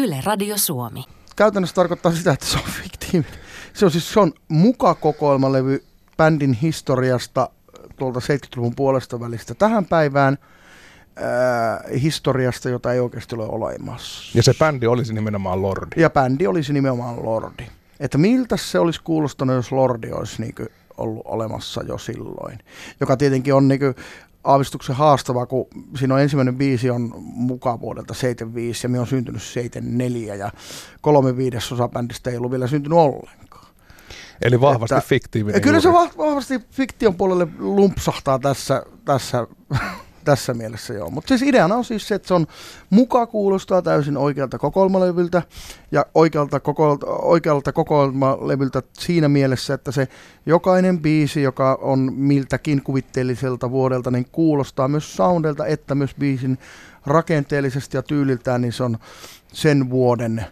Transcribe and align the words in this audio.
Yle 0.00 0.20
Radio 0.24 0.58
Suomi. 0.58 1.04
Käytännössä 1.36 1.74
tarkoittaa 1.74 2.12
sitä, 2.12 2.32
että 2.32 2.46
se 2.46 2.58
on 2.58 2.64
fiktiivinen. 2.82 3.38
Se 3.72 3.84
on 3.84 3.90
siis 3.90 4.12
se 4.12 4.20
on 4.20 4.32
mukakokoelmalevy 4.48 5.84
bändin 6.16 6.52
historiasta 6.52 7.48
tuolta 7.96 8.20
70-luvun 8.20 8.74
puolesta 8.74 9.20
välistä 9.20 9.54
tähän 9.54 9.84
päivään 9.84 10.38
äh, 11.18 12.02
historiasta, 12.02 12.68
jota 12.68 12.92
ei 12.92 13.00
oikeasti 13.00 13.34
ole 13.34 13.46
olemassa. 13.46 14.38
Ja 14.38 14.42
se 14.42 14.54
bändi 14.58 14.86
olisi 14.86 15.14
nimenomaan 15.14 15.62
Lordi. 15.62 16.00
Ja 16.00 16.10
bändi 16.10 16.46
olisi 16.46 16.72
nimenomaan 16.72 17.24
Lordi. 17.24 17.66
Että 18.00 18.18
miltä 18.18 18.56
se 18.56 18.78
olisi 18.78 19.00
kuulostanut, 19.04 19.56
jos 19.56 19.72
Lordi 19.72 20.12
olisi 20.12 20.42
niin 20.42 20.54
ollut 20.96 21.22
olemassa 21.24 21.82
jo 21.82 21.98
silloin. 21.98 22.58
Joka 23.00 23.16
tietenkin 23.16 23.54
on 23.54 23.68
niin 23.68 23.80
aavistuksen 24.44 24.96
haastavaa, 24.96 25.46
kun 25.46 25.66
siinä 25.98 26.14
on 26.14 26.20
ensimmäinen 26.20 26.56
biisi 26.56 26.90
on 26.90 27.12
mukaan 27.22 27.80
vuodelta 27.80 28.14
75 28.14 28.84
ja 28.84 28.88
me 28.88 29.00
on 29.00 29.06
syntynyt 29.06 29.42
74 29.42 30.34
ja 30.34 30.50
kolme 31.00 31.36
viidesosa 31.36 31.88
bändistä 31.88 32.30
ei 32.30 32.36
ollut 32.36 32.50
vielä 32.50 32.66
syntynyt 32.66 32.98
ollenkaan. 32.98 33.66
Eli 34.42 34.60
vahvasti 34.60 34.94
että, 34.94 35.08
fiktiivinen. 35.08 35.60
Kyllä 35.60 35.80
juuri. 35.82 36.08
se 36.10 36.18
vahvasti 36.18 36.60
fiktion 36.70 37.14
puolelle 37.14 37.46
lumpsahtaa 37.58 38.38
tässä, 38.38 38.82
tässä 39.04 39.46
tässä 40.24 40.54
mielessä 40.54 40.94
joo. 40.94 41.10
Mutta 41.10 41.28
siis 41.28 41.42
ideana 41.42 41.74
on 41.74 41.84
siis 41.84 42.08
se, 42.08 42.14
että 42.14 42.28
se 42.28 42.34
on 42.34 42.46
muka 42.90 43.26
kuulostaa 43.26 43.82
täysin 43.82 44.16
oikealta 44.16 44.58
kokoelmalevyltä 44.58 45.42
ja 45.92 46.06
oikealta, 46.14 46.60
koko, 46.60 46.98
oikealta 47.22 47.72
kokoelmalevyltä 47.72 48.82
siinä 48.92 49.28
mielessä, 49.28 49.74
että 49.74 49.92
se 49.92 50.08
jokainen 50.46 51.00
biisi, 51.00 51.42
joka 51.42 51.78
on 51.82 52.12
miltäkin 52.14 52.82
kuvitteelliselta 52.82 53.70
vuodelta, 53.70 54.10
niin 54.10 54.26
kuulostaa 54.32 54.88
myös 54.88 55.16
soundelta, 55.16 55.66
että 55.66 55.94
myös 55.94 56.14
biisin 56.14 56.58
rakenteellisesti 57.06 57.96
ja 57.96 58.02
tyyliltään, 58.02 58.60
niin 58.60 58.72
se 58.72 58.82
on 58.82 58.98
sen 59.52 59.90
vuoden 59.90 60.44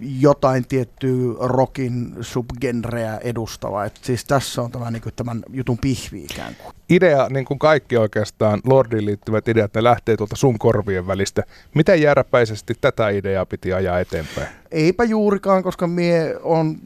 jotain 0.00 0.68
tiettyä 0.68 1.34
rockin 1.40 2.16
subgenreä 2.20 3.18
edustava. 3.18 3.84
Et 3.84 3.98
siis 4.02 4.24
tässä 4.24 4.62
on 4.62 4.70
tämä, 4.70 4.90
niin 4.90 5.02
kuin, 5.02 5.12
tämän 5.16 5.42
jutun 5.52 5.78
pihvi 5.78 6.24
ikään 6.24 6.54
kuin. 6.54 6.74
Idea, 6.90 7.28
niin 7.28 7.44
kuin 7.44 7.58
kaikki 7.58 7.96
oikeastaan 7.96 8.60
Lordiin 8.66 9.06
liittyvät 9.06 9.48
ideat, 9.48 9.74
ne 9.74 9.84
lähtee 9.84 10.16
tuolta 10.16 10.36
sun 10.36 10.58
korvien 10.58 11.06
välistä. 11.06 11.42
Miten 11.74 12.02
järpäisesti 12.02 12.74
tätä 12.80 13.08
ideaa 13.08 13.46
piti 13.46 13.72
ajaa 13.72 14.00
eteenpäin? 14.00 14.46
Eipä 14.70 15.04
juurikaan, 15.04 15.62
koska 15.62 15.86
mie 15.86 16.36
on 16.42 16.76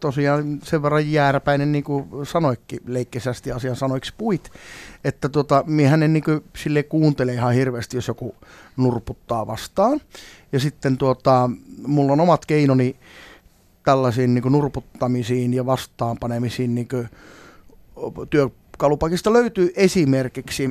tosiaan 0.00 0.58
sen 0.62 0.82
verran 0.82 1.12
jääräpäinen, 1.12 1.72
niin 1.72 1.84
kuin 1.84 2.06
sanoikki 2.22 2.80
leikkisästi 2.86 3.52
asian 3.52 3.76
sanoiksi 3.76 4.14
puit, 4.18 4.50
että 5.04 5.28
tota, 5.28 5.64
miehän 5.66 6.02
en 6.02 6.12
niin 6.12 6.24
kuin, 6.24 6.44
sille 6.56 6.82
kuuntele 6.82 7.32
ihan 7.32 7.54
hirveästi, 7.54 7.96
jos 7.96 8.08
joku 8.08 8.34
nurputtaa 8.76 9.46
vastaan. 9.46 10.00
Ja 10.52 10.60
sitten 10.60 10.98
tuota, 10.98 11.50
mulla 11.86 12.12
on 12.12 12.20
omat 12.20 12.46
keinoni 12.46 12.96
tällaisiin 13.84 14.34
niin 14.34 14.52
nurputtamisiin 14.52 15.54
ja 15.54 15.66
vastaanpanemisiin 15.66 16.74
niin 16.74 16.88
työkalupakista. 18.30 19.32
Löytyy 19.32 19.72
esimerkiksi, 19.76 20.70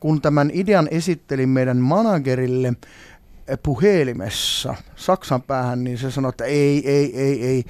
kun 0.00 0.20
tämän 0.20 0.50
idean 0.54 0.88
esittelin 0.90 1.48
meidän 1.48 1.76
managerille 1.76 2.72
puhelimessa 3.62 4.74
Saksan 4.96 5.42
päähän, 5.42 5.84
niin 5.84 5.98
se 5.98 6.10
sanoi, 6.10 6.28
että 6.28 6.44
ei, 6.44 6.90
ei, 6.90 7.20
ei, 7.20 7.46
ei, 7.46 7.64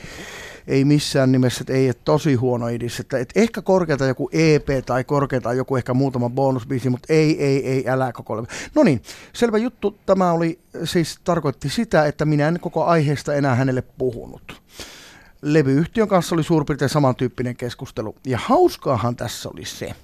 ei 0.70 0.84
missään 0.84 1.32
nimessä, 1.32 1.62
että 1.62 1.72
ei, 1.72 1.88
että 1.88 2.02
tosi 2.04 2.34
huono 2.34 2.68
idis, 2.68 3.00
että, 3.00 3.18
että 3.18 3.40
ehkä 3.40 3.62
korkeata 3.62 4.06
joku 4.06 4.30
EP 4.32 4.68
tai 4.86 5.04
korkeata 5.04 5.52
joku 5.52 5.76
ehkä 5.76 5.94
muutama 5.94 6.30
bonusbiisi, 6.30 6.90
mutta 6.90 7.12
ei, 7.12 7.44
ei, 7.44 7.66
ei, 7.66 7.88
älä 7.88 8.12
koko 8.12 8.36
levy. 8.36 8.46
No 8.74 8.82
niin, 8.82 9.02
selvä 9.32 9.58
juttu, 9.58 9.98
tämä 10.06 10.32
oli 10.32 10.60
siis 10.84 11.18
tarkoitti 11.24 11.68
sitä, 11.68 12.06
että 12.06 12.24
minä 12.24 12.48
en 12.48 12.60
koko 12.60 12.84
aiheesta 12.84 13.34
enää 13.34 13.54
hänelle 13.54 13.82
puhunut. 13.82 14.62
Levyyhtiön 15.42 16.08
kanssa 16.08 16.34
oli 16.34 16.42
suurin 16.44 16.66
piirtein 16.66 16.88
samantyyppinen 16.88 17.56
keskustelu. 17.56 18.14
Ja 18.26 18.38
hauskaahan 18.38 19.16
tässä 19.16 19.48
oli 19.48 19.64
se, 19.64 19.94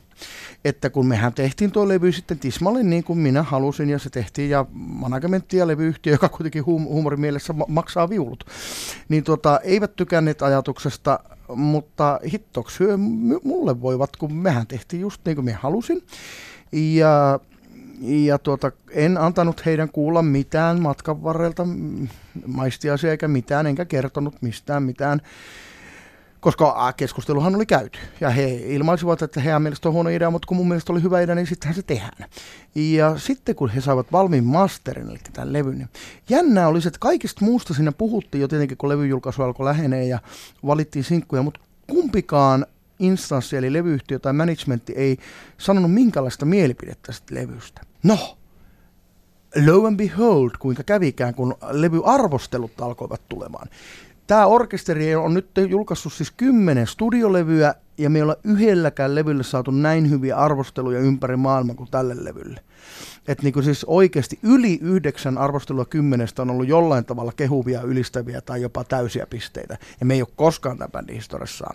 että 0.64 0.90
kun 0.90 1.06
mehän 1.06 1.34
tehtiin 1.34 1.72
tuo 1.72 1.88
levy 1.88 2.12
sitten 2.12 2.38
tismalleen 2.38 2.90
niin 2.90 3.04
kuin 3.04 3.18
minä 3.18 3.42
halusin 3.42 3.90
ja 3.90 3.98
se 3.98 4.10
tehtiin 4.10 4.50
ja 4.50 4.66
managementti 4.72 5.56
ja 5.56 5.66
levyyhtiö, 5.66 6.12
joka 6.12 6.28
kuitenkin 6.28 6.62
hum- 6.62 6.88
huumorimielessä 6.88 7.52
ma- 7.52 7.64
maksaa 7.68 8.10
viulut, 8.10 8.44
niin 9.08 9.24
tota, 9.24 9.60
eivät 9.64 9.96
tykänneet 9.96 10.42
ajatuksesta, 10.42 11.20
mutta 11.54 12.20
hittoksi 12.32 12.80
hyö 12.80 12.96
mulle 13.44 13.80
voivat, 13.80 14.16
kun 14.16 14.34
mehän 14.34 14.66
tehtiin 14.66 15.00
just 15.00 15.20
niin 15.24 15.34
kuin 15.34 15.44
minä 15.44 15.58
halusin. 15.62 16.02
Ja 16.72 17.40
ja 18.02 18.38
tuota, 18.38 18.72
en 18.90 19.18
antanut 19.18 19.66
heidän 19.66 19.88
kuulla 19.88 20.22
mitään 20.22 20.80
matkan 20.80 21.22
varrelta 21.22 21.66
maistiasia 22.46 23.10
eikä 23.10 23.28
mitään, 23.28 23.66
enkä 23.66 23.84
kertonut 23.84 24.42
mistään 24.42 24.82
mitään 24.82 25.20
koska 26.40 26.92
keskusteluhan 26.96 27.56
oli 27.56 27.66
käyty. 27.66 27.98
Ja 28.20 28.30
he 28.30 28.54
ilmaisivat, 28.54 29.22
että 29.22 29.40
heidän 29.40 29.62
mielestä 29.62 29.88
on 29.88 29.92
huono 29.92 30.10
idea, 30.10 30.30
mutta 30.30 30.46
kun 30.46 30.56
mun 30.56 30.68
mielestä 30.68 30.92
oli 30.92 31.02
hyvä 31.02 31.20
idea, 31.20 31.34
niin 31.34 31.46
sittenhän 31.46 31.74
se 31.74 31.82
tehdään. 31.82 32.30
Ja 32.74 33.18
sitten 33.18 33.54
kun 33.54 33.68
he 33.68 33.80
saivat 33.80 34.12
valmiin 34.12 34.44
masterin, 34.44 35.10
eli 35.10 35.18
tämän 35.32 35.52
levyn, 35.52 35.78
niin 35.78 35.88
jännää 36.28 36.68
oli 36.68 36.80
se, 36.80 36.88
että 36.88 36.98
kaikista 36.98 37.44
muusta 37.44 37.74
siinä 37.74 37.92
puhuttiin 37.92 38.42
jo 38.42 38.48
tietenkin, 38.48 38.76
kun 38.76 38.88
levyjulkaisu 38.88 39.42
alkoi 39.42 39.66
lähenee 39.66 40.04
ja 40.04 40.18
valittiin 40.66 41.04
sinkkuja, 41.04 41.42
mutta 41.42 41.60
kumpikaan 41.86 42.66
instanssi, 42.98 43.56
eli 43.56 43.72
levyyhtiö 43.72 44.18
tai 44.18 44.32
managementti 44.32 44.92
ei 44.92 45.18
sanonut 45.58 45.92
minkälaista 45.92 46.46
mielipidettä 46.46 47.06
tästä 47.06 47.34
levystä. 47.34 47.80
No, 48.02 48.38
lo 49.66 49.86
and 49.86 49.96
behold, 49.96 50.50
kuinka 50.58 50.82
kävikään, 50.82 51.34
kun 51.34 51.54
levyarvostelut 51.70 52.80
alkoivat 52.80 53.20
tulemaan. 53.28 53.68
Tämä 54.26 54.46
orkesteri 54.46 55.14
on 55.14 55.34
nyt 55.34 55.50
julkaissut 55.68 56.12
siis 56.12 56.30
kymmenen 56.30 56.86
studiolevyä 56.86 57.74
ja 57.98 58.10
me 58.10 58.18
ei 58.18 58.22
olla 58.22 58.36
yhdelläkään 58.44 59.14
levyllä 59.14 59.42
saatu 59.42 59.70
näin 59.70 60.10
hyviä 60.10 60.36
arvosteluja 60.36 61.00
ympäri 61.00 61.36
maailmaa 61.36 61.74
kuin 61.74 61.90
tälle 61.90 62.24
levylle. 62.24 62.60
Että 63.28 63.42
niin 63.42 63.64
siis 63.64 63.84
oikeasti 63.84 64.38
yli 64.42 64.78
yhdeksän 64.82 65.38
arvostelua 65.38 65.84
kymmenestä 65.84 66.42
on 66.42 66.50
ollut 66.50 66.68
jollain 66.68 67.04
tavalla 67.04 67.32
kehuvia, 67.36 67.82
ylistäviä 67.82 68.40
tai 68.40 68.62
jopa 68.62 68.84
täysiä 68.84 69.26
pisteitä. 69.26 69.78
Ja 70.00 70.06
me 70.06 70.14
ei 70.14 70.22
ole 70.22 70.28
koskaan 70.36 70.78
tämän 70.78 70.92
bändin 70.92 71.16
historiassa 71.16 71.74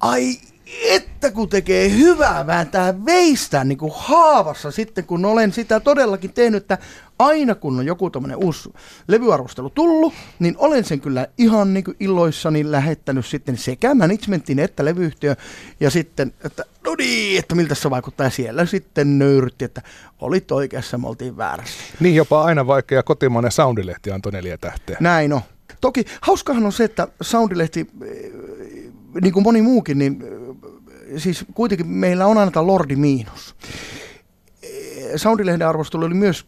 Ai 0.00 0.38
että 0.80 1.30
kun 1.30 1.48
tekee 1.48 1.90
hyvää 1.90 2.46
vääntää 2.46 3.04
veistä 3.04 3.64
niin 3.64 3.78
kuin 3.78 3.92
haavassa 3.94 4.70
sitten, 4.70 5.04
kun 5.04 5.24
olen 5.24 5.52
sitä 5.52 5.80
todellakin 5.80 6.32
tehnyt, 6.32 6.62
että 6.62 6.78
aina 7.18 7.54
kun 7.54 7.78
on 7.78 7.86
joku 7.86 8.10
tämmöinen 8.10 8.36
uusi 8.36 8.72
levyarvostelu 9.08 9.70
tullut, 9.70 10.14
niin 10.38 10.54
olen 10.58 10.84
sen 10.84 11.00
kyllä 11.00 11.26
ihan 11.38 11.74
niin 11.74 11.84
kuin 11.84 11.96
iloissani 12.00 12.70
lähettänyt 12.70 13.26
sitten 13.26 13.56
sekä 13.56 13.94
managementin 13.94 14.58
että 14.58 14.84
levyyhtiö 14.84 15.36
ja 15.80 15.90
sitten, 15.90 16.32
että 16.44 16.64
no 16.86 16.94
niin, 16.98 17.38
että 17.38 17.54
miltä 17.54 17.74
se 17.74 17.90
vaikuttaa. 17.90 18.26
Ja 18.26 18.30
siellä 18.30 18.66
sitten 18.66 19.18
nöyrytti, 19.18 19.64
että 19.64 19.82
olit 20.20 20.52
oikeassa, 20.52 20.98
me 20.98 21.08
oltiin 21.08 21.36
väärässä. 21.36 21.84
Niin, 22.00 22.14
jopa 22.14 22.42
aina 22.42 22.66
vaikea 22.66 23.02
kotimainen 23.02 23.52
soundilehti 23.52 24.10
antoi 24.10 24.32
neljä 24.32 24.58
tähteä. 24.58 24.96
Näin 25.00 25.32
on. 25.32 25.40
Toki 25.80 26.04
hauskahan 26.20 26.66
on 26.66 26.72
se, 26.72 26.84
että 26.84 27.08
soundilehti, 27.20 27.80
eh, 28.04 28.32
niin 29.22 29.32
kuin 29.32 29.42
moni 29.42 29.62
muukin, 29.62 29.98
niin 29.98 30.22
eh, 30.22 30.41
siis 31.16 31.44
kuitenkin 31.54 31.86
meillä 31.86 32.26
on 32.26 32.38
aina 32.38 32.66
Lordi 32.66 32.96
miinus. 32.96 33.54
Soundilehden 35.16 35.68
arvostelu 35.68 36.04
oli 36.04 36.14
myös 36.14 36.46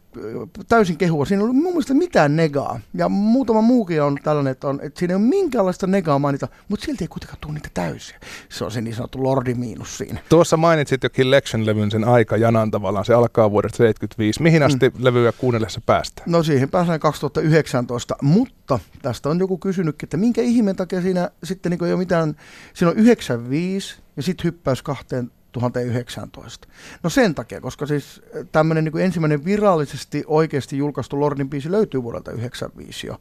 täysin 0.68 0.96
kehua. 0.96 1.24
Siinä 1.24 1.44
oli 1.44 1.52
mun 1.52 1.72
mielestä 1.72 1.94
mitään 1.94 2.36
negaa. 2.36 2.80
Ja 2.94 3.08
muutama 3.08 3.60
muukin 3.60 4.02
on 4.02 4.18
tällainen, 4.22 4.50
että, 4.50 4.68
on, 4.68 4.80
että 4.82 4.98
siinä 4.98 5.12
ei 5.12 5.16
ole 5.16 5.24
minkäänlaista 5.24 5.86
negaa 5.86 6.18
mainita, 6.18 6.48
mutta 6.68 6.86
silti 6.86 7.04
ei 7.04 7.08
kuitenkaan 7.08 7.38
tule 7.40 7.54
niitä 7.54 7.68
täysiä. 7.74 8.18
Se 8.48 8.64
on 8.64 8.70
se 8.70 8.80
niin 8.80 8.94
sanottu 8.94 9.22
lordi 9.22 9.54
miinus 9.54 9.98
siinä. 9.98 10.20
Tuossa 10.28 10.56
mainitsit 10.56 11.02
jo 11.02 11.08
Collection-levyn 11.10 11.90
sen 11.90 12.04
aika 12.04 12.36
janan 12.36 12.70
tavallaan. 12.70 13.04
Se 13.04 13.14
alkaa 13.14 13.50
vuodesta 13.50 13.76
75. 13.76 14.42
Mihin 14.42 14.62
mm. 14.62 14.66
asti 14.66 14.88
mm. 14.88 15.04
levyä 15.04 15.32
kuunnellessa 15.32 15.80
päästä? 15.86 16.22
No 16.26 16.42
siihen 16.42 16.70
pääsee 16.70 16.98
2019, 16.98 18.16
mutta 18.22 18.78
tästä 19.02 19.28
on 19.28 19.38
joku 19.38 19.58
kysynytkin, 19.58 20.06
että 20.06 20.16
minkä 20.16 20.42
ihmeen 20.42 20.76
takia 20.76 21.02
siinä 21.02 21.30
sitten 21.44 21.70
niin 21.70 21.84
ei 21.84 21.92
ole 21.92 21.98
mitään, 21.98 22.36
siinä 22.74 22.90
on 22.90 22.96
95 22.96 23.96
ja 24.16 24.22
sitten 24.22 24.44
hyppäys 24.44 24.82
kahteen 24.82 25.30
2019. 25.60 26.68
No 27.02 27.10
sen 27.10 27.34
takia, 27.34 27.60
koska 27.60 27.86
siis 27.86 28.22
tämmöinen 28.52 28.84
niin 28.84 28.98
ensimmäinen 28.98 29.44
virallisesti 29.44 30.24
oikeasti 30.26 30.78
julkaistu 30.78 31.20
Lordin 31.20 31.50
biisi 31.50 31.70
löytyy 31.70 32.02
vuodelta 32.02 32.30
1995 32.30 33.06
jo. 33.06 33.20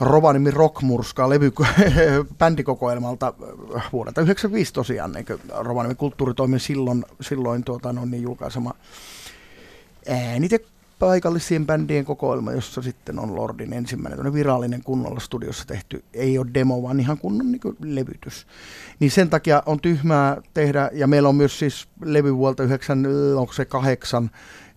Rovaniemi 0.00 0.50
Rockmurska 0.50 1.28
levy 1.28 1.52
bändikokoelmalta 2.38 3.26
äh, 3.26 3.88
vuodelta 3.92 4.14
1995 4.14 4.72
tosiaan, 4.72 5.12
niin 5.12 5.26
Rovaniemi 5.58 5.94
kulttuuritoimen 5.94 6.60
silloin, 6.60 7.04
silloin 7.20 7.64
tuota, 7.64 7.92
no, 7.92 8.04
niin 8.04 8.22
julkaisema 8.22 8.74
äänite 10.08 10.60
paikallisien 10.98 11.66
bändien 11.66 12.04
kokoelma, 12.04 12.52
jossa 12.52 12.82
sitten 12.82 13.18
on 13.18 13.34
Lordin 13.34 13.72
ensimmäinen 13.72 14.32
virallinen 14.32 14.82
kunnolla 14.82 15.20
studiossa 15.20 15.64
tehty, 15.66 16.04
ei 16.14 16.38
ole 16.38 16.46
demo, 16.54 16.82
vaan 16.82 17.00
ihan 17.00 17.18
kunnon 17.18 17.52
niin 17.52 17.60
levytys. 17.84 18.46
Niin 19.00 19.10
sen 19.10 19.30
takia 19.30 19.62
on 19.66 19.80
tyhmää 19.80 20.42
tehdä, 20.54 20.90
ja 20.92 21.06
meillä 21.06 21.28
on 21.28 21.36
myös 21.36 21.58
siis 21.58 21.88
levy 22.04 22.36
vuolta 22.36 22.62
9, 22.62 23.06
onko 23.36 23.52
se 23.52 23.66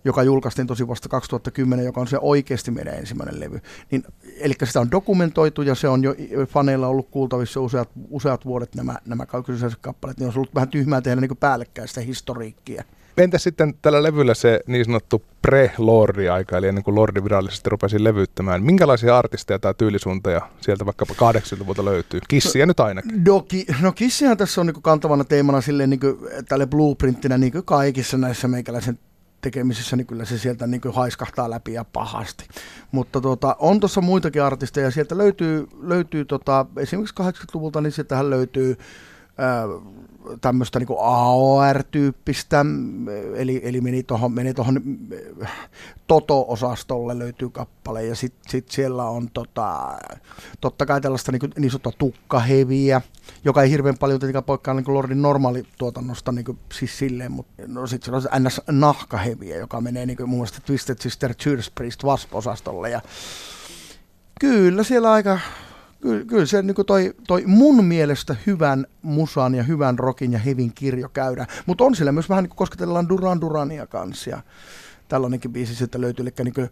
joka 0.04 0.22
julkaistiin 0.22 0.66
tosi 0.66 0.88
vasta 0.88 1.08
2010, 1.08 1.84
joka 1.84 2.00
on 2.00 2.06
se 2.06 2.18
oikeasti 2.20 2.70
meidän 2.70 2.94
ensimmäinen 2.94 3.40
levy. 3.40 3.60
Niin, 3.90 4.04
eli 4.36 4.54
sitä 4.64 4.80
on 4.80 4.90
dokumentoitu 4.90 5.62
ja 5.62 5.74
se 5.74 5.88
on 5.88 6.02
jo 6.02 6.14
faneilla 6.48 6.86
ollut 6.86 7.08
kuultavissa 7.10 7.60
useat, 7.60 7.90
useat 8.10 8.44
vuodet 8.44 8.74
nämä, 8.74 8.98
nämä 9.06 9.26
kyseiset 9.46 9.78
kappaleet, 9.82 10.18
niin 10.18 10.28
on 10.28 10.34
ollut 10.36 10.54
vähän 10.54 10.68
tyhmää 10.68 11.00
tehdä 11.00 11.20
niin 11.20 11.36
päällekkäistä 11.36 12.00
historiikkia. 12.00 12.84
Entä 13.16 13.38
sitten 13.38 13.74
tällä 13.82 14.02
levyllä 14.02 14.34
se 14.34 14.60
niin 14.66 14.84
sanottu 14.84 15.22
pre-Lordi-aika, 15.46 16.56
eli 16.56 16.68
ennen 16.68 16.84
kuin 16.84 16.94
Lordi 16.94 17.24
virallisesti 17.24 17.70
rupesi 17.70 18.04
levyttämään? 18.04 18.62
Minkälaisia 18.62 19.18
artisteja 19.18 19.58
tai 19.58 19.74
tyylisuunteja 19.78 20.40
sieltä 20.60 20.86
vaikka 20.86 21.04
80-luvulta 21.04 21.84
löytyy? 21.84 22.20
Kissiä 22.28 22.66
no, 22.66 22.70
nyt 22.70 22.80
ainakin. 22.80 23.24
No, 23.24 23.40
ki, 23.40 23.66
no 23.80 23.92
Kissihän 23.92 24.36
tässä 24.36 24.60
on 24.60 24.66
niin 24.66 24.82
kantavana 24.82 25.24
teemana 25.24 25.60
silleen 25.60 25.90
niin 25.90 26.00
kuin, 26.00 26.18
tälle 26.48 26.66
blueprinttinä 26.66 27.38
niin 27.38 27.52
kuin 27.52 27.64
kaikissa 27.64 28.18
näissä 28.18 28.48
meikäläisen 28.48 28.98
tekemisissä, 29.40 29.96
niin 29.96 30.06
kyllä 30.06 30.24
se 30.24 30.38
sieltä 30.38 30.66
niin 30.66 30.80
kuin 30.80 30.94
haiskahtaa 30.94 31.50
läpi 31.50 31.72
ja 31.72 31.84
pahasti. 31.84 32.44
Mutta 32.92 33.20
tota, 33.20 33.56
on 33.58 33.80
tuossa 33.80 34.00
muitakin 34.00 34.42
artisteja, 34.42 34.90
sieltä 34.90 35.18
löytyy, 35.18 35.66
löytyy 35.80 36.24
tota, 36.24 36.66
esimerkiksi 36.76 37.14
80-luvulta, 37.22 37.80
niin 37.80 37.92
sieltähän 37.92 38.30
löytyy 38.30 38.76
ää, 39.38 39.64
tämmöistä 40.40 40.78
niin 40.78 40.88
AOR-tyyppistä, 40.98 42.64
eli, 43.34 43.60
eli 43.64 43.80
meni 43.80 44.02
tuohon 44.02 44.32
meni 44.32 44.54
tohon, 44.54 44.80
Toto-osastolle 46.06 47.18
löytyy 47.18 47.50
kappale, 47.50 48.06
ja 48.06 48.14
sitten 48.14 48.50
sit 48.50 48.70
siellä 48.70 49.04
on 49.04 49.30
tota, 49.30 49.98
totta 50.60 50.86
kai 50.86 51.00
tällaista 51.00 51.32
niin, 51.32 51.52
niin 51.58 51.70
sanottua 51.70 51.92
tukkaheviä, 51.98 53.00
joka 53.44 53.62
ei 53.62 53.70
hirveän 53.70 53.98
paljon 53.98 54.20
tietenkään 54.20 54.44
poikkaa 54.44 54.74
niin 54.74 54.94
Lordin 54.94 55.22
normaalituotannosta 55.22 56.32
niin 56.32 56.44
kuin, 56.44 56.58
siis 56.72 56.98
silleen, 56.98 57.32
mutta 57.32 57.62
no 57.66 57.86
sitten 57.86 58.20
siellä 58.20 58.36
on 58.36 58.44
ns. 58.44 58.60
nahkaheviä, 58.70 59.56
joka 59.56 59.80
menee 59.80 60.06
niin 60.06 60.16
kuin, 60.16 60.28
muun 60.28 60.40
muassa 60.40 60.60
Twisted 60.66 60.96
Sister 61.00 61.34
Judas 61.46 61.70
Priest 61.74 62.04
Wasp-osastolle, 62.04 62.90
ja 62.90 63.00
kyllä 64.40 64.82
siellä 64.82 65.12
aika 65.12 65.38
kyllä, 66.02 66.24
kyllä 66.24 66.46
se 66.46 66.62
niin 66.62 66.76
toi, 66.86 67.14
toi 67.28 67.42
mun 67.46 67.84
mielestä 67.84 68.36
hyvän 68.46 68.86
musan 69.02 69.54
ja 69.54 69.62
hyvän 69.62 69.98
rokin 69.98 70.32
ja 70.32 70.38
hevin 70.38 70.72
kirjo 70.74 71.08
käydään. 71.08 71.48
Mutta 71.66 71.84
on 71.84 71.96
siellä 71.96 72.12
myös 72.12 72.28
vähän 72.28 72.44
niin 72.44 72.48
kuin 72.48 72.56
kosketellaan 72.56 73.08
Duran 73.08 73.40
Durania 73.40 73.86
kanssa 73.86 74.30
ja 74.30 74.42
tällainenkin 75.08 75.52
biisi 75.52 75.74
sieltä 75.74 76.00
löytyy, 76.00 76.22
eli 76.22 76.32
niin 76.44 76.54
kuin, 76.54 76.70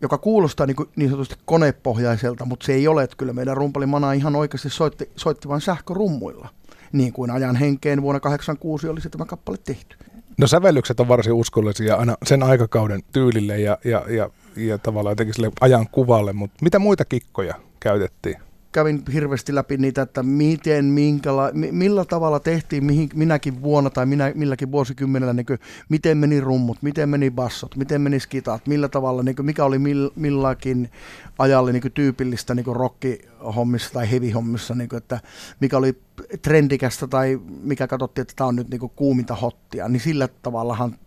joka 0.00 0.18
kuulostaa 0.18 0.66
niin, 0.66 0.76
kuin 0.76 0.88
niin 0.96 1.10
sanotusti 1.10 1.36
konepohjaiselta, 1.44 2.44
mutta 2.44 2.66
se 2.66 2.72
ei 2.72 2.88
ole, 2.88 3.02
että 3.02 3.16
kyllä 3.16 3.32
meidän 3.32 3.56
rumpali 3.56 3.86
Mana 3.86 4.12
ihan 4.12 4.36
oikeasti 4.36 4.70
soitti, 4.70 5.10
soitti 5.16 5.48
vain 5.48 5.60
sähkörummuilla, 5.60 6.48
niin 6.92 7.12
kuin 7.12 7.30
ajan 7.30 7.56
henkeen 7.56 8.02
vuonna 8.02 8.20
1986 8.20 8.88
oli 8.88 9.00
se 9.00 9.08
tämä 9.08 9.24
kappale 9.24 9.58
tehty. 9.64 9.96
No 10.38 10.46
sävellykset 10.46 11.00
on 11.00 11.08
varsin 11.08 11.32
uskollisia 11.32 11.96
aina 11.96 12.16
sen 12.26 12.42
aikakauden 12.42 13.02
tyylille 13.12 13.58
ja, 13.60 13.78
ja, 13.84 14.04
ja, 14.08 14.30
ja 14.56 14.78
tavallaan 14.78 15.12
jotenkin 15.12 15.34
sille 15.34 15.50
ajan 15.60 15.86
kuvalle, 15.92 16.32
mutta 16.32 16.56
mitä 16.62 16.78
muita 16.78 17.04
kikkoja 17.04 17.54
käytettiin? 17.80 18.36
Kävin 18.72 19.02
hirveästi 19.12 19.54
läpi 19.54 19.76
niitä, 19.76 20.02
että 20.02 20.22
miten, 20.22 20.84
minkäla, 20.84 21.50
millä 21.52 22.04
tavalla 22.04 22.40
tehtiin 22.40 22.84
mihin, 22.84 23.08
minäkin 23.14 23.62
vuonna 23.62 23.90
tai 23.90 24.06
minä, 24.06 24.32
milläkin 24.34 24.72
vuosikymmenellä, 24.72 25.32
niin 25.32 25.46
kuin, 25.46 25.58
miten 25.88 26.18
meni 26.18 26.40
rummut, 26.40 26.78
miten 26.82 27.08
meni 27.08 27.30
bassot, 27.30 27.76
miten 27.76 28.00
meni 28.00 28.20
skitat, 28.20 28.66
millä 28.66 28.88
tavalla, 28.88 29.22
niin 29.22 29.36
kuin, 29.36 29.46
mikä 29.46 29.64
oli 29.64 29.78
mill, 29.78 30.10
millakin 30.16 30.90
ajalle 31.38 31.72
niin 31.72 31.82
kuin, 31.82 31.92
tyypillistä 31.92 32.54
niin 32.54 32.66
rockihommissa 32.66 33.92
tai 33.92 34.10
heavy-hommissa, 34.10 34.74
niin 34.74 34.96
että 34.96 35.20
mikä 35.60 35.76
oli 35.76 35.98
trendikästä 36.42 37.06
tai 37.06 37.40
mikä 37.62 37.86
katsottiin, 37.86 38.22
että 38.22 38.34
tämä 38.36 38.48
on 38.48 38.56
nyt 38.56 38.70
niin 38.70 38.80
kuin, 38.80 38.92
kuuminta 38.96 39.34
hottia, 39.34 39.88
niin 39.88 40.00
sillä 40.00 40.28
tavallahan 40.42 40.98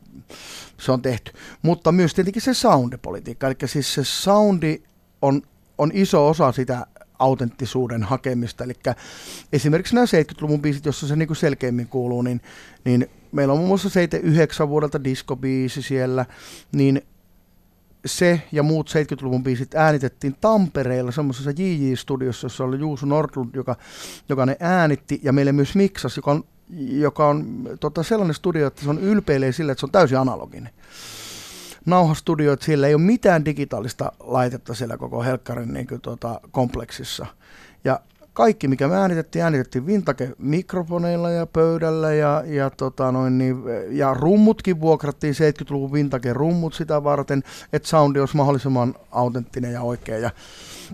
se 0.77 0.91
on 0.91 1.01
tehty. 1.01 1.31
Mutta 1.61 1.91
myös 1.91 2.13
tietenkin 2.13 2.41
se 2.41 2.53
soundipolitiikka, 2.53 3.47
eli 3.47 3.55
siis 3.65 3.93
se 3.93 4.03
soundi 4.03 4.83
on 5.21 5.41
on 5.79 5.91
iso 5.93 6.27
osa 6.27 6.51
sitä 6.51 6.85
autenttisuuden 7.19 8.03
hakemista. 8.03 8.63
Eli 8.63 8.73
esimerkiksi 9.53 9.95
nämä 9.95 10.05
70-luvun 10.05 10.61
biisit, 10.61 10.85
jossa 10.85 11.07
se 11.07 11.15
niin 11.15 11.35
selkeimmin 11.35 11.87
kuuluu, 11.87 12.21
niin, 12.21 12.41
niin 12.85 13.07
meillä 13.31 13.51
on 13.51 13.57
muun 13.57 13.67
muassa 13.67 13.89
79 13.89 14.69
vuodelta 14.69 15.03
diskobiisi 15.03 15.81
siellä, 15.81 16.25
niin 16.71 17.01
se 18.05 18.41
ja 18.51 18.63
muut 18.63 18.89
70-luvun 18.89 19.43
biisit 19.43 19.75
äänitettiin 19.75 20.35
Tampereella 20.41 21.11
semmoisessa 21.11 21.51
JJ-studiossa, 21.51 22.45
jossa 22.45 22.63
oli 22.63 22.79
Juuso 22.79 23.05
Nordlund, 23.05 23.55
joka, 23.55 23.75
joka 24.29 24.45
ne 24.45 24.57
äänitti, 24.59 25.19
ja 25.23 25.33
meille 25.33 25.51
myös 25.51 25.75
miksasi, 25.75 26.19
joka 26.19 26.31
on, 26.31 26.43
joka 26.89 27.27
on 27.27 27.69
tota, 27.79 28.03
sellainen 28.03 28.35
studio, 28.35 28.67
että 28.67 28.83
se 28.83 28.89
on 28.89 28.99
ylpeilee 28.99 29.51
sillä, 29.51 29.71
että 29.71 29.79
se 29.79 29.85
on 29.85 29.91
täysin 29.91 30.17
analoginen 30.17 30.69
nauhastudio, 31.85 32.53
että 32.53 32.65
siellä 32.65 32.87
ei 32.87 32.93
ole 32.93 33.01
mitään 33.01 33.45
digitaalista 33.45 34.11
laitetta 34.19 34.73
siellä 34.73 34.97
koko 34.97 35.23
Helkkarin 35.23 35.73
niin 35.73 35.87
kuin, 35.87 36.01
tuota, 36.01 36.41
kompleksissa. 36.51 37.25
Ja 37.83 37.99
kaikki, 38.33 38.67
mikä 38.67 38.87
me 38.87 38.95
äänitettiin, 38.95 39.43
äänitettiin 39.43 39.85
vintage 39.85 40.31
mikrofoneilla 40.37 41.29
ja 41.29 41.45
pöydällä 41.45 42.13
ja, 42.13 42.43
ja, 42.45 42.69
tota 42.69 43.11
noin, 43.11 43.37
niin, 43.37 43.55
ja 43.89 44.13
rummutkin 44.13 44.81
vuokrattiin 44.81 45.33
70-luvun 45.33 45.93
vintage 45.93 46.33
rummut 46.33 46.73
sitä 46.73 47.03
varten, 47.03 47.43
että 47.73 47.89
soundi 47.89 48.19
olisi 48.19 48.37
mahdollisimman 48.37 48.95
autenttinen 49.11 49.73
ja 49.73 49.81
oikea. 49.81 50.17
Ja 50.17 50.31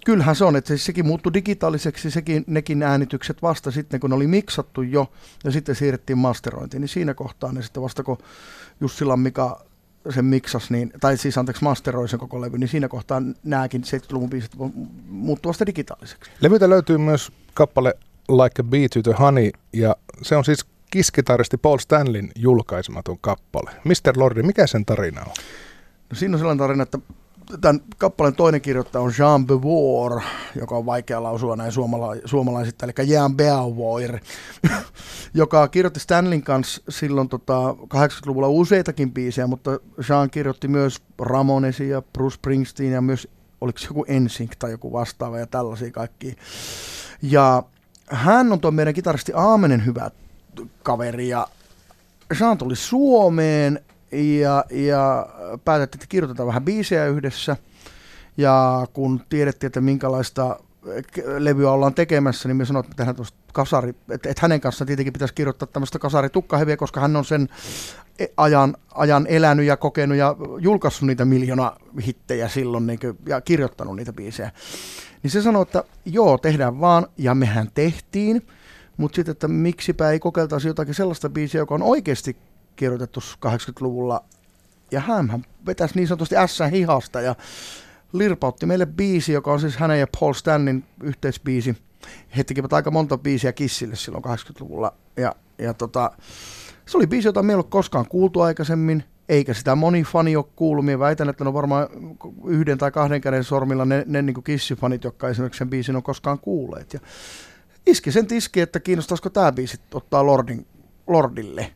kyllähän 0.05 0.35
se 0.35 0.45
on, 0.45 0.55
että 0.55 0.67
siis 0.67 0.85
sekin 0.85 1.05
muuttui 1.07 1.33
digitaaliseksi, 1.33 2.11
sekin, 2.11 2.43
nekin 2.47 2.83
äänitykset 2.83 3.41
vasta 3.41 3.71
sitten, 3.71 3.99
kun 3.99 4.09
ne 4.09 4.15
oli 4.15 4.27
miksattu 4.27 4.81
jo 4.81 5.11
ja 5.43 5.51
sitten 5.51 5.75
siirrettiin 5.75 6.17
masterointiin, 6.17 6.81
niin 6.81 6.89
siinä 6.89 7.13
kohtaa 7.13 7.51
ne 7.51 7.61
sitten 7.61 7.83
vasta 7.83 8.03
kun 8.03 8.17
Jussila 8.81 9.17
Mika 9.17 9.65
sen 10.09 10.25
miksas, 10.25 10.69
niin, 10.69 10.91
tai 10.99 11.17
siis 11.17 11.37
anteeksi 11.37 11.63
masteroi 11.63 12.09
sen 12.09 12.19
koko 12.19 12.41
levy, 12.41 12.57
niin 12.57 12.67
siinä 12.67 12.87
kohtaa 12.87 13.21
nämäkin 13.43 13.81
70-luvun 13.81 14.29
biisit 14.29 14.51
muuttuu 15.07 15.49
vasta 15.49 15.65
digitaaliseksi. 15.65 16.31
Levyltä 16.41 16.69
löytyy 16.69 16.97
myös 16.97 17.31
kappale 17.53 17.93
Like 18.29 18.61
a 18.61 18.63
Bee 18.63 18.87
to 18.89 19.01
the 19.01 19.13
Honey, 19.19 19.51
ja 19.73 19.95
se 20.21 20.35
on 20.35 20.45
siis 20.45 20.65
kiskitaristi 20.91 21.57
Paul 21.57 21.77
Stanlin 21.77 22.31
julkaisematon 22.35 23.17
kappale. 23.21 23.71
Mr. 23.83 24.13
Lordi, 24.17 24.43
mikä 24.43 24.67
sen 24.67 24.85
tarina 24.85 25.21
on? 25.21 25.33
No 26.09 26.15
siinä 26.15 26.35
on 26.35 26.39
sellainen 26.39 26.59
tarina, 26.59 26.83
että 26.83 26.99
tämän 27.61 27.81
kappaleen 27.97 28.35
toinen 28.35 28.61
kirjoittaja 28.61 29.01
on 29.01 29.11
Jean 29.19 29.47
Beauvoir, 29.47 30.21
joka 30.55 30.75
on 30.75 30.85
vaikea 30.85 31.23
lausua 31.23 31.55
näin 31.55 31.71
suomala- 31.71 32.21
suomalaisista, 32.25 32.85
eli 32.85 33.09
Jean 33.09 33.37
Beauvoir, 33.37 34.19
joka 35.33 35.67
kirjoitti 35.67 35.99
Stanlin 35.99 36.43
kanssa 36.43 36.81
silloin 36.89 37.29
tota, 37.29 37.71
80-luvulla 37.71 38.47
useitakin 38.47 39.11
biisejä, 39.11 39.47
mutta 39.47 39.79
Jean 40.09 40.29
kirjoitti 40.29 40.67
myös 40.67 41.01
Ramonesia 41.19 41.87
ja 41.87 42.01
Bruce 42.01 42.35
Springsteen 42.35 42.91
ja 42.91 43.01
myös 43.01 43.27
oliko 43.61 43.79
se 43.79 43.87
joku 43.87 44.05
Ensync 44.07 44.51
tai 44.59 44.71
joku 44.71 44.93
vastaava 44.93 45.39
ja 45.39 45.47
tällaisia 45.47 45.91
kaikki. 45.91 46.35
Ja 47.21 47.63
hän 48.09 48.51
on 48.51 48.59
tuon 48.59 48.75
meidän 48.75 48.93
kitaristi 48.93 49.31
Aamenen 49.35 49.85
hyvä 49.85 50.11
kaveri 50.83 51.29
ja 51.29 51.47
Jean 52.39 52.57
tuli 52.57 52.75
Suomeen 52.75 53.79
ja, 54.15 54.65
ja 54.71 55.27
päätettiin, 55.65 55.99
että 55.99 56.09
kirjoitetaan 56.09 56.47
vähän 56.47 56.65
biisejä 56.65 57.05
yhdessä. 57.05 57.57
Ja 58.37 58.87
kun 58.93 59.21
tiedettiin, 59.29 59.67
että 59.67 59.81
minkälaista 59.81 60.59
levyä 61.37 61.71
ollaan 61.71 61.93
tekemässä, 61.93 62.49
niin 62.49 62.57
me 62.57 62.65
sanoin, 62.65 62.85
että 62.85 62.95
tehdään 62.95 63.27
kasari, 63.53 63.89
että, 63.89 64.29
että 64.29 64.41
hänen 64.41 64.61
kanssaan 64.61 64.87
tietenkin 64.87 65.13
pitäisi 65.13 65.33
kirjoittaa 65.33 65.67
tämmöistä 65.67 65.99
kasaritukkaheviä, 65.99 66.77
koska 66.77 66.99
hän 66.99 67.15
on 67.15 67.25
sen 67.25 67.49
ajan, 68.37 68.77
ajan 68.95 69.27
elänyt 69.27 69.65
ja 69.65 69.77
kokenut 69.77 70.17
ja 70.17 70.35
julkaissut 70.59 71.07
niitä 71.07 71.25
miljoona 71.25 71.77
hittejä 72.07 72.47
silloin 72.47 72.87
niin 72.87 72.99
kuin, 72.99 73.17
ja 73.25 73.41
kirjoittanut 73.41 73.95
niitä 73.95 74.13
biisejä. 74.13 74.51
Niin 75.23 75.31
se 75.31 75.41
sanoi, 75.41 75.61
että 75.61 75.83
joo, 76.05 76.37
tehdään 76.37 76.79
vaan, 76.79 77.07
ja 77.17 77.35
mehän 77.35 77.69
tehtiin, 77.73 78.47
mutta 78.97 79.15
sitten, 79.15 79.31
että 79.31 79.47
miksipä 79.47 80.11
ei 80.11 80.19
kokeiltaisi 80.19 80.67
jotakin 80.67 80.93
sellaista 80.93 81.29
biisiä, 81.29 81.61
joka 81.61 81.75
on 81.75 81.83
oikeasti 81.83 82.37
kirjoitettu 82.75 83.19
80-luvulla, 83.45 84.23
ja 84.91 84.99
hän 84.99 85.45
vetäisi 85.65 85.95
niin 85.95 86.07
sanotusti 86.07 86.35
S 86.47 86.59
hihasta 86.71 87.21
ja 87.21 87.35
lirpautti 88.13 88.65
meille 88.65 88.85
biisi, 88.85 89.33
joka 89.33 89.51
on 89.51 89.59
siis 89.59 89.77
hänen 89.77 89.99
ja 89.99 90.07
Paul 90.19 90.33
Stannin 90.33 90.83
yhteisbiisi. 91.03 91.77
He 92.37 92.43
tekivät 92.43 92.73
aika 92.73 92.91
monta 92.91 93.17
biisiä 93.17 93.53
Kissille 93.53 93.95
silloin 93.95 94.23
80-luvulla, 94.23 94.93
ja, 95.17 95.35
ja 95.57 95.73
tota, 95.73 96.11
se 96.85 96.97
oli 96.97 97.07
biisi, 97.07 97.27
jota 97.27 97.43
me 97.43 97.51
ei 97.51 97.55
ollut 97.55 97.69
koskaan 97.69 98.05
kuultu 98.09 98.41
aikaisemmin, 98.41 99.03
eikä 99.29 99.53
sitä 99.53 99.75
moni 99.75 100.03
fani 100.03 100.35
ole 100.35 100.45
kuullut. 100.55 100.85
Minä 100.85 100.99
väitän, 100.99 101.29
että 101.29 101.43
ne 101.43 101.47
on 101.47 101.53
varmaan 101.53 101.87
yhden 102.45 102.77
tai 102.77 102.91
kahden 102.91 103.21
käden 103.21 103.43
sormilla 103.43 103.85
ne, 103.85 104.03
ne 104.07 104.21
niin 104.21 104.43
kissifanit, 104.43 105.03
jotka 105.03 105.29
esimerkiksi 105.29 105.57
sen 105.57 105.69
biisin 105.69 105.95
on 105.95 106.03
koskaan 106.03 106.39
kuulleet. 106.39 106.93
Ja 106.93 106.99
iski 107.87 108.11
sen 108.11 108.27
tiski, 108.27 108.61
että 108.61 108.79
kiinnostaisiko 108.79 109.29
tämä 109.29 109.51
biisi 109.51 109.79
ottaa 109.93 110.25
Lordin, 110.25 110.67
Lordille. 111.07 111.71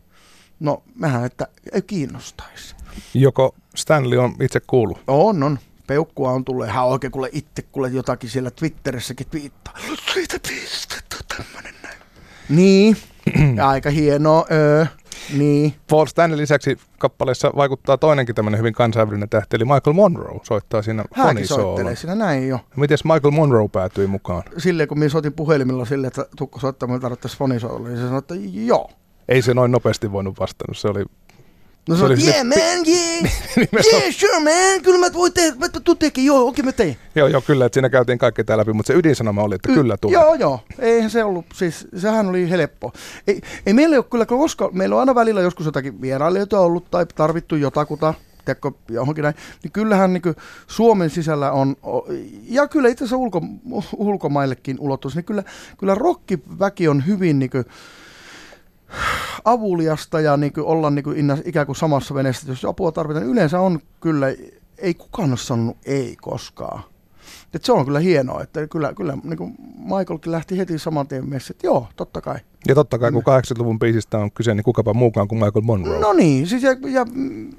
No, 0.60 0.84
mehän, 0.96 1.25
että 1.25 1.48
ei 1.74 1.82
kiinnostaisi. 1.82 2.75
Joko 3.13 3.56
Stanley 3.75 4.18
on 4.18 4.36
itse 4.42 4.60
kuulu? 4.68 5.00
On, 5.08 5.44
on. 5.44 5.60
Peukkua 5.88 6.32
on 6.32 6.46
tullut. 6.46 6.68
Hän 6.68 6.86
oikein 6.86 7.12
kuule 7.12 7.30
itse 7.32 7.62
kuule 7.62 7.89
jotakin 7.89 8.30
siellä 8.30 8.51
Twitterissäkin 8.51 9.28
twiittaa. 9.28 9.74
Siitä 10.13 10.38
pistettä 10.48 11.16
tämmönen 11.38 11.74
näin. 11.84 11.98
Niin, 12.50 12.98
aika 13.72 13.89
hieno. 13.89 14.46
Öö, 14.51 14.86
niin. 15.38 15.74
Paul 15.89 16.06
Stanley 16.06 16.38
lisäksi 16.38 16.78
kappaleessa 16.98 17.51
vaikuttaa 17.56 17.98
toinenkin 17.98 18.36
tämmöinen 18.36 18.60
hyvin 18.60 18.74
kansainvälinen 18.74 19.30
tähti, 19.30 19.56
eli 19.56 19.66
Michael 19.66 19.94
Monroe 19.94 20.39
soittaa 20.44 20.82
siinä 20.82 21.06
Hänkin 21.13 21.48
soittelee 21.48 21.96
siinä 21.96 22.16
näin 22.16 22.48
jo. 22.48 22.60
Miten 22.75 22.98
Michael 23.04 23.32
Monroe 23.32 23.68
päätyi 23.68 24.08
mukaan? 24.08 24.44
Silleen 24.58 24.89
kun 24.89 25.00
minä 25.00 25.10
soitin 25.10 25.34
puhelimella 25.34 25.86
silleen, 25.86 26.08
että 26.08 26.25
tukko 26.38 26.60
soittamaan 26.60 27.01
tarvittaisi 27.01 27.38
fonisoilla, 27.38 27.88
niin 27.88 27.98
se 27.98 28.04
sanoi, 28.04 28.20
että 28.20 28.36
joo. 28.54 28.89
Ei 29.30 29.42
se 29.42 29.54
noin 29.54 29.72
nopeasti 29.72 30.12
voinut 30.12 30.40
vastannut, 30.40 30.78
se 30.78 30.88
oli 30.88 31.06
No 31.90 31.96
se, 31.96 32.00
se 32.00 32.06
oli 32.06 32.16
yeah 32.24 32.46
man, 32.46 32.58
yeah, 32.88 33.34
yeah, 33.94 34.14
sure 34.14 34.40
man, 34.40 34.82
kyllä 34.84 35.00
mä 35.00 35.14
voin 35.14 35.34
tehdä, 35.34 35.56
mä 35.60 35.70
tuu 35.70 35.96
tekemään, 35.96 36.26
joo, 36.26 36.48
okei 36.48 36.66
mä 36.66 36.72
tein. 36.72 36.98
Joo, 37.16 37.28
joo, 37.28 37.42
kyllä, 37.42 37.66
että 37.66 37.74
siinä 37.74 37.90
käytiin 37.90 38.18
kaikki 38.18 38.44
täällä 38.44 38.62
läpi, 38.62 38.74
mutta 38.74 38.94
se 38.94 39.00
ydinsanoma 39.00 39.44
oli, 39.44 39.56
että 39.56 39.72
y- 39.72 39.76
kyllä 39.76 39.98
tulee. 39.98 40.22
Joo, 40.22 40.34
joo, 40.34 40.60
eihän 40.80 41.10
se 41.10 41.24
ollut, 41.24 41.46
siis 41.54 41.88
sehän 41.98 42.30
oli 42.30 42.50
helppo. 42.50 42.94
Ei, 43.28 43.42
ei 43.66 43.74
meillä 43.74 43.96
ole 43.96 44.04
kyllä, 44.04 44.26
koska 44.26 44.70
meillä 44.74 44.96
on 44.96 45.00
aina 45.00 45.16
välillä 45.16 45.42
joskus 45.42 45.66
jotakin 45.66 46.02
vierailijoita 46.02 46.60
ollut 46.60 46.92
tai 46.92 47.06
tarvittu 47.16 47.56
jotakuta, 47.56 48.14
teko 48.46 48.78
johonkin 48.90 49.22
näin, 49.22 49.36
niin 49.64 49.72
kyllähän 49.72 50.14
niin 50.14 50.36
Suomen 50.68 51.10
sisällä 51.10 51.52
on, 51.52 51.76
ja 52.50 52.68
kyllä 52.68 52.90
itse 52.90 53.04
asiassa 53.04 53.18
ulko, 53.18 53.42
ulkomaillekin 53.98 54.78
ulottuisi, 54.80 55.18
niin 55.18 55.26
kyllä, 55.26 55.44
kyllä 55.78 55.96
rokkiväki 55.96 56.88
on 56.88 57.08
hyvin 57.08 57.40
niin 57.40 57.50
kuin, 57.50 57.66
avuliasta 59.46 60.19
ja 60.19 60.38
niin 60.38 60.53
kuin 60.53 60.65
olla 60.65 60.89
niin 60.89 61.03
kuin 61.03 61.41
ikään 61.46 61.65
kuin 61.65 61.75
samassa 61.75 62.13
veneessä, 62.13 62.51
jos 62.51 62.65
apua 62.65 62.91
tarvitaan, 62.91 63.24
niin 63.24 63.31
yleensä 63.31 63.60
on 63.60 63.79
kyllä, 64.01 64.27
ei 64.77 64.93
kukaan 64.93 65.29
ole 65.29 65.38
sanonut 65.38 65.77
ei 65.86 66.15
koskaan. 66.22 66.84
Et 67.53 67.65
se 67.65 67.72
on 67.72 67.86
kyllä 67.86 68.00
hienoa, 68.00 68.43
että 68.43 68.67
kyllä, 68.67 68.93
kyllä 68.93 69.17
niin 69.24 69.38
kuin 69.38 69.55
Michaelkin 69.77 70.31
lähti 70.31 70.58
heti 70.58 70.79
saman 70.79 71.08
tien 71.08 71.25
mielessä, 71.25 71.51
että 71.51 71.67
joo, 71.67 71.88
totta 71.96 72.22
kai. 72.22 72.38
Ja 72.67 72.75
totta 72.75 73.00
kai, 73.00 73.12
kun 73.12 73.24
80-luvun 73.24 73.79
biisistä 73.79 74.17
on 74.17 74.31
kyse, 74.31 74.53
niin 74.53 74.63
kukapa 74.63 74.93
muukaan 74.93 75.27
kuin 75.27 75.39
Michael 75.39 75.62
Monroe. 75.62 76.00
No 76.00 76.13
niin, 76.13 76.48
siis 76.48 76.63
ja, 76.63 76.75
ja, 76.88 77.05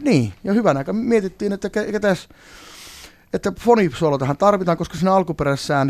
niin, 0.03 0.33
ja 0.45 0.53
hyvän 0.53 0.77
aika 0.77 0.93
mietittiin, 0.93 1.53
että 1.53 1.71
ketäs, 1.71 2.29
että 3.33 3.53
fonisolo 3.61 4.19
tähän 4.19 4.37
tarvitaan, 4.37 4.79
koska 4.79 4.99
siinä 4.99 5.15
alkuperäisessä 5.15 5.87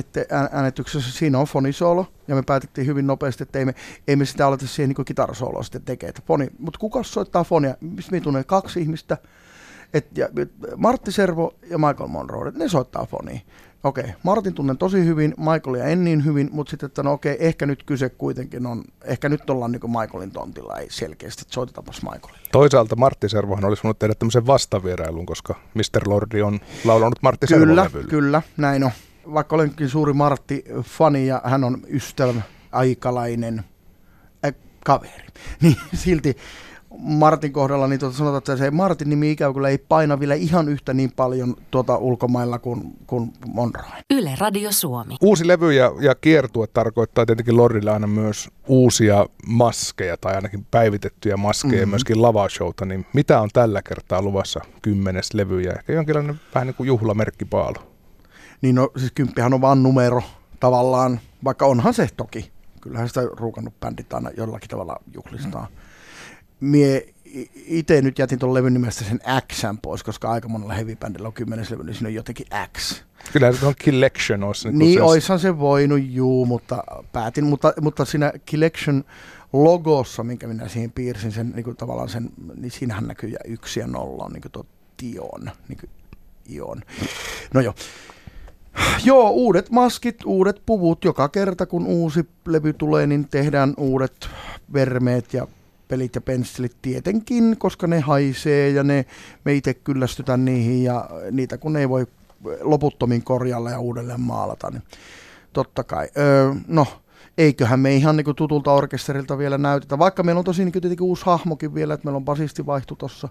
äänityksessä 0.52 1.12
siinä 1.12 1.38
on 1.38 1.46
fonisolo, 1.46 2.06
ja 2.28 2.34
me 2.34 2.42
päätettiin 2.42 2.86
hyvin 2.86 3.06
nopeasti, 3.06 3.42
että 3.42 3.58
ei 3.58 3.64
me, 3.64 3.74
ei 4.08 4.16
me 4.16 4.24
sitä 4.24 4.46
aleta 4.46 4.66
siihen 4.66 4.94
niin 4.96 5.04
kitarasoloa 5.04 5.62
sitten 5.62 5.82
tekemään. 5.82 6.14
Foni, 6.26 6.48
mutta 6.58 6.78
kuka 6.78 7.02
soittaa 7.02 7.44
fonia? 7.44 7.74
Mistä 7.80 8.20
tunnen 8.20 8.44
kaksi 8.44 8.80
ihmistä, 8.80 9.18
et, 9.94 10.18
ja, 10.18 10.28
Martti 10.76 11.12
Servo 11.12 11.54
ja 11.70 11.78
Michael 11.78 12.08
Monroe, 12.08 12.50
ne 12.50 12.68
soittaa 12.68 13.06
fonia 13.06 13.40
okei, 13.84 14.04
okay, 14.04 14.14
Martin 14.22 14.54
tunnen 14.54 14.78
tosi 14.78 15.04
hyvin, 15.04 15.34
Michaelia 15.36 15.84
en 15.84 16.04
niin 16.04 16.24
hyvin, 16.24 16.48
mutta 16.52 16.70
sitten, 16.70 16.86
että 16.86 17.02
no 17.02 17.12
okei, 17.12 17.34
okay, 17.34 17.46
ehkä 17.46 17.66
nyt 17.66 17.82
kyse 17.82 18.08
kuitenkin 18.08 18.66
on, 18.66 18.84
ehkä 19.04 19.28
nyt 19.28 19.50
ollaan 19.50 19.72
niin 19.72 19.90
Michaelin 20.00 20.30
tontilla, 20.30 20.78
ei 20.78 20.86
selkeästi, 20.90 21.42
että 21.42 21.54
soitetaanpas 21.54 22.02
Michaelille. 22.02 22.48
Toisaalta 22.52 22.96
Martti 22.96 23.28
Servohan 23.28 23.64
olisi 23.64 23.82
voinut 23.82 23.98
tehdä 23.98 24.14
tämmöisen 24.14 24.46
vastavierailun, 24.46 25.26
koska 25.26 25.54
Mr. 25.74 26.08
Lordi 26.08 26.42
on 26.42 26.60
laulanut 26.84 27.22
Martti 27.22 27.46
Kyllä, 27.46 27.82
Servo 27.82 28.08
kyllä, 28.08 28.42
näin 28.56 28.84
on. 28.84 28.90
Vaikka 29.34 29.56
olenkin 29.56 29.88
suuri 29.88 30.12
Martti-fani 30.12 31.26
ja 31.26 31.42
hän 31.44 31.64
on 31.64 31.82
ystävä, 31.88 32.42
aikalainen 32.72 33.64
äh, 34.46 34.54
kaveri, 34.84 35.26
niin 35.62 35.76
silti 35.94 36.36
Martin 36.98 37.52
kohdalla, 37.52 37.86
niin 37.86 38.00
tuota 38.00 38.16
sanotaan, 38.16 38.38
että 38.38 38.56
se 38.56 38.70
Martin 38.70 39.10
nimi 39.10 39.30
ikävä 39.30 39.54
kyllä 39.54 39.68
ei 39.68 39.78
paina 39.78 40.20
vielä 40.20 40.34
ihan 40.34 40.68
yhtä 40.68 40.94
niin 40.94 41.12
paljon 41.12 41.56
tuota 41.70 41.96
ulkomailla 41.96 42.58
kuin, 42.58 42.82
kuin 43.06 43.32
Monroe. 43.46 43.84
Yle 44.10 44.34
Radio 44.38 44.72
Suomi. 44.72 45.16
Uusi 45.20 45.48
levy 45.48 45.72
ja, 45.72 45.92
ja 46.00 46.14
kiertue 46.14 46.66
tarkoittaa 46.66 47.26
tietenkin 47.26 47.56
Lordille 47.56 47.90
aina 47.90 48.06
myös 48.06 48.48
uusia 48.68 49.26
maskeja 49.46 50.16
tai 50.16 50.34
ainakin 50.34 50.66
päivitettyjä 50.70 51.36
maskeja 51.36 51.76
mm-hmm. 51.76 51.90
myöskin 51.90 52.22
lavashowta, 52.22 52.84
niin 52.84 53.06
mitä 53.12 53.40
on 53.40 53.48
tällä 53.52 53.82
kertaa 53.82 54.22
luvassa 54.22 54.60
kymmenes 54.82 55.34
levy 55.34 55.60
ja 55.60 55.72
ehkä 55.72 55.92
jonkinlainen 55.92 56.40
vähän 56.54 56.66
niin 56.66 56.74
kuin 56.74 56.86
juhlamerkkipaalu? 56.86 57.76
Niin 58.62 58.74
no 58.74 58.90
siis 58.96 59.12
kymppihän 59.12 59.54
on 59.54 59.60
vaan 59.60 59.82
numero 59.82 60.22
tavallaan, 60.60 61.20
vaikka 61.44 61.66
onhan 61.66 61.94
se 61.94 62.08
toki. 62.16 62.50
Kyllähän 62.80 63.08
sitä 63.08 63.20
ruukannut 63.32 63.80
bändit 63.80 64.12
aina 64.12 64.30
jollakin 64.36 64.70
tavalla 64.70 64.96
juhlistaa. 65.14 65.68
Mm 65.70 65.89
mie 66.60 67.14
itse 67.54 68.02
nyt 68.02 68.18
jätin 68.18 68.38
tuon 68.38 68.54
levyn 68.54 68.72
nimestä 68.72 69.04
sen 69.04 69.20
X 69.52 69.62
pois, 69.82 70.02
koska 70.02 70.30
aika 70.30 70.48
monella 70.48 70.74
heavy 70.74 70.96
bandilla 70.96 71.28
on 71.28 71.34
kymmenes 71.34 71.70
levy, 71.70 71.84
niin 71.84 71.94
siinä 71.94 72.08
on 72.08 72.14
jotenkin 72.14 72.46
X. 72.78 73.02
Kyllä 73.32 73.52
se 73.52 73.66
on 73.66 73.74
Collection 73.74 74.44
olisi. 74.44 74.68
Niin, 74.68 74.78
niin 74.78 75.02
oishan 75.02 75.38
se 75.38 75.58
voinut, 75.58 76.00
juu, 76.02 76.46
mutta 76.46 76.84
päätin, 77.12 77.44
mutta, 77.44 77.72
mutta 77.80 78.04
siinä 78.04 78.32
Collection 78.50 79.04
logossa, 79.52 80.24
minkä 80.24 80.46
minä 80.46 80.68
siihen 80.68 80.92
piirsin, 80.92 81.32
sen, 81.32 81.52
niin 81.54 81.64
kuin 81.64 81.76
tavallaan 81.76 82.08
sen, 82.08 82.30
niin 82.56 82.70
siinähän 82.70 83.06
näkyy 83.06 83.30
ja 83.30 83.38
yksi 83.44 83.80
ja 83.80 83.86
nolla 83.86 84.24
on 84.24 84.32
niin 84.32 84.42
kuin 84.42 84.52
tuo 84.52 84.66
Tion, 84.96 85.50
niin 85.68 85.78
kuin 85.80 85.90
Ion. 86.50 86.82
No 87.54 87.60
joo. 87.60 87.74
Joo, 89.04 89.30
uudet 89.30 89.70
maskit, 89.70 90.16
uudet 90.24 90.62
puvut. 90.66 91.04
Joka 91.04 91.28
kerta 91.28 91.66
kun 91.66 91.86
uusi 91.86 92.28
levy 92.46 92.72
tulee, 92.72 93.06
niin 93.06 93.28
tehdään 93.28 93.74
uudet 93.76 94.28
vermeet 94.72 95.34
ja 95.34 95.46
pelit 95.90 96.14
ja 96.14 96.20
pensselit 96.20 96.76
tietenkin, 96.82 97.56
koska 97.58 97.86
ne 97.86 98.00
haisee 98.00 98.70
ja 98.70 98.82
ne, 98.82 99.06
me 99.44 99.54
itse 99.54 99.74
kyllästytään 99.74 100.44
niihin 100.44 100.84
ja 100.84 101.10
niitä 101.30 101.58
kun 101.58 101.76
ei 101.76 101.88
voi 101.88 102.06
loputtomin 102.60 103.22
korjalla 103.22 103.70
ja 103.70 103.78
uudelleen 103.80 104.20
maalata, 104.20 104.70
niin 104.70 104.82
totta 105.52 105.84
kai. 105.84 106.08
Öö, 106.18 106.54
no, 106.66 106.86
eiköhän 107.38 107.80
me 107.80 107.94
ihan 107.94 108.16
niin 108.16 108.36
tutulta 108.36 108.72
orkesterilta 108.72 109.38
vielä 109.38 109.58
näytetä, 109.58 109.98
vaikka 109.98 110.22
meillä 110.22 110.38
on 110.38 110.44
tosi 110.44 110.64
niin 110.64 110.72
tietenkin 110.72 111.06
uusi 111.06 111.26
hahmokin 111.26 111.74
vielä, 111.74 111.94
että 111.94 112.06
meillä 112.06 112.16
on 112.16 112.24
basisti 112.24 112.66
vaihtu 112.66 112.96
tuossa 112.96 113.28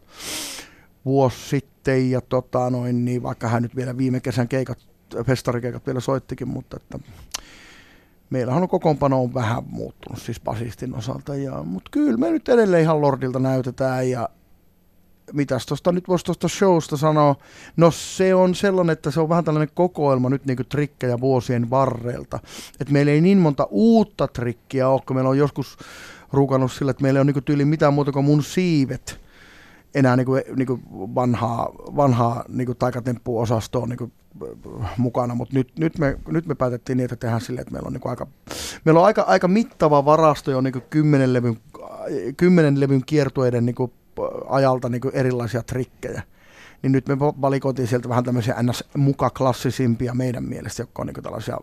vuosi 1.06 1.50
sitten 1.50 2.12
ja 2.12 2.22
tota 2.22 2.70
noin, 2.70 3.06
niin 3.06 3.24
vaikka 3.24 3.48
hän 3.48 3.64
nyt 3.64 3.76
vielä 3.76 3.98
viime 3.98 4.20
kesän 4.20 4.48
keikat, 4.48 4.80
festarikeikat 5.26 5.86
vielä 5.88 6.00
soittikin, 6.00 6.48
mutta 6.48 6.78
että 6.78 7.00
meillähän 8.30 8.64
on 8.64 8.70
kokoonpano 8.70 9.22
on 9.22 9.34
vähän 9.34 9.64
muuttunut 9.68 10.22
siis 10.22 10.40
basistin 10.40 10.96
osalta, 10.96 11.36
ja, 11.36 11.64
mutta 11.64 11.90
kyllä 11.92 12.18
me 12.18 12.30
nyt 12.30 12.50
edelleen 12.50 12.84
ihan 12.84 13.02
Lordilta 13.02 13.40
näytetään 13.40 14.10
ja 14.10 14.30
mitäs 15.34 15.66
tuosta 15.66 15.92
nyt 15.92 16.08
voisi 16.08 16.26
tuosta 16.26 16.48
showsta 16.48 16.98
sanoa, 16.98 17.36
no 17.78 17.92
se 17.92 18.36
on 18.36 18.56
sellainen, 18.56 18.94
että 18.94 19.12
se 19.12 19.20
on 19.20 19.30
vähän 19.30 19.44
tällainen 19.44 19.74
kokoelma 19.74 20.30
nyt 20.30 20.46
niinku 20.46 20.64
trikkejä 20.64 21.20
vuosien 21.20 21.70
varrelta, 21.70 22.40
että 22.80 22.94
meillä 22.94 23.12
ei 23.12 23.22
niin 23.22 23.38
monta 23.38 23.68
uutta 23.72 24.28
trikkiä 24.28 24.90
ole, 24.90 25.02
kun 25.08 25.16
meillä 25.16 25.30
on 25.30 25.38
joskus 25.38 25.78
ruukannut 26.34 26.72
sillä, 26.72 26.92
että 26.92 27.04
meillä 27.04 27.18
ei 27.18 27.22
ole 27.22 27.26
niinku 27.26 27.42
tyyli 27.42 27.66
mitään 27.66 27.94
muuta 27.94 28.12
kuin 28.12 28.26
mun 28.26 28.44
siivet, 28.44 29.22
enää 29.96 30.16
niinku, 30.16 30.32
niinku 30.56 30.80
vanhaa, 31.16 31.70
vanhaa 31.76 32.44
niinku 32.48 32.76
taikatemppuosastoa 32.76 33.86
niinku 33.86 34.12
mukana, 34.98 35.36
mutta 35.36 35.56
nyt, 35.56 35.72
nyt, 35.80 35.98
me, 35.98 36.20
nyt 36.28 36.46
me 36.46 36.56
päätettiin 36.56 36.98
niin, 36.98 37.06
että 37.06 37.16
tehdään 37.16 37.42
silleen, 37.42 37.62
että 37.62 37.72
meillä 37.72 37.88
on, 37.88 37.94
niinku 37.94 38.10
aika, 38.10 38.28
meillä 38.86 39.00
on 39.00 39.06
aika, 39.06 39.22
aika 39.22 39.48
mittava 39.48 40.06
varasto 40.06 40.52
jo 40.52 40.62
niinku 40.62 40.82
kymmenen, 40.90 41.34
levyn, 41.34 41.58
kymmenen 42.38 42.80
levyn 42.80 43.06
kiertueiden 43.06 43.66
niinku 43.66 43.94
ajalta 44.50 44.90
niinku 44.90 45.12
erilaisia 45.14 45.64
trikkejä. 45.64 46.24
Niin 46.82 46.92
nyt 46.92 47.08
me 47.08 47.20
valikoitiin 47.20 47.88
sieltä 47.88 48.10
vähän 48.10 48.24
tämmöisiä 48.24 48.56
ns. 48.64 48.84
muka 48.98 49.30
klassisimpia 49.30 50.14
meidän 50.14 50.44
mielestä, 50.44 50.82
jotka 50.82 51.02
on 51.02 51.08
niinku 51.08 51.22
tällaisia, 51.22 51.58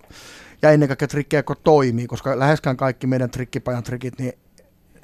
ja 0.62 0.70
ennen 0.70 0.88
kaikkea 0.88 1.08
trikkejä, 1.08 1.38
jotka 1.38 1.54
toimii, 1.54 2.06
koska 2.06 2.38
läheskään 2.38 2.76
kaikki 2.76 3.06
meidän 3.06 3.30
trikkipajan 3.30 3.82
trikit, 3.82 4.18
niin 4.18 4.32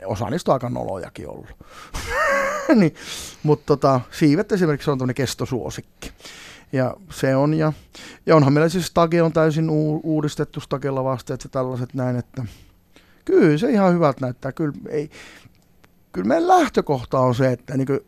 osa 0.07 0.31
niistä 0.31 0.51
on 0.51 0.55
aika 0.55 0.69
nolojakin 0.69 1.29
ollut. 1.29 1.57
niin, 2.75 2.95
mutta 3.43 3.67
tota, 3.67 4.01
siivet 4.11 4.53
esimerkiksi 4.53 4.91
on 4.91 4.99
tämmöinen 4.99 5.15
kestosuosikki. 5.15 6.13
Ja 6.73 6.97
se 7.11 7.37
on, 7.37 7.55
ja, 7.55 7.73
ja 8.27 8.37
onhan 8.37 8.53
meillä 8.53 8.69
siis 8.69 8.87
Stage 8.87 9.23
on 9.23 9.33
täysin 9.33 9.71
u- 9.71 10.01
uudistettu 10.05 10.61
Stagella 10.61 11.05
vasteet 11.05 11.45
ja 11.45 11.51
tällaiset 11.51 11.95
näin, 11.95 12.17
että 12.17 12.45
kyllä 13.25 13.59
se 13.59 13.71
ihan 13.71 13.95
hyvältä 13.95 14.19
näyttää. 14.21 14.53
Kyllä, 14.53 14.75
ei, 14.89 15.11
kyllä 16.13 16.29
meidän 16.29 16.49
lähtökohta 16.49 17.19
on 17.19 17.35
se, 17.35 17.53
että 17.53 17.77
niin 17.77 18.01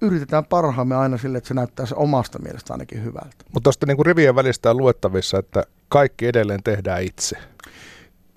yritetään 0.00 0.44
parhaamme 0.44 0.96
aina 0.96 1.18
sille, 1.18 1.38
että 1.38 1.48
se 1.48 1.54
näyttää 1.54 1.86
se 1.86 1.94
omasta 1.94 2.38
mielestä 2.38 2.74
ainakin 2.74 3.04
hyvältä. 3.04 3.36
Mutta 3.44 3.60
tuosta 3.60 3.86
niin 3.86 4.06
rivien 4.06 4.34
välistä 4.34 4.70
on 4.70 4.76
luettavissa, 4.76 5.38
että 5.38 5.64
kaikki 5.88 6.26
edelleen 6.26 6.62
tehdään 6.62 7.02
itse. 7.02 7.36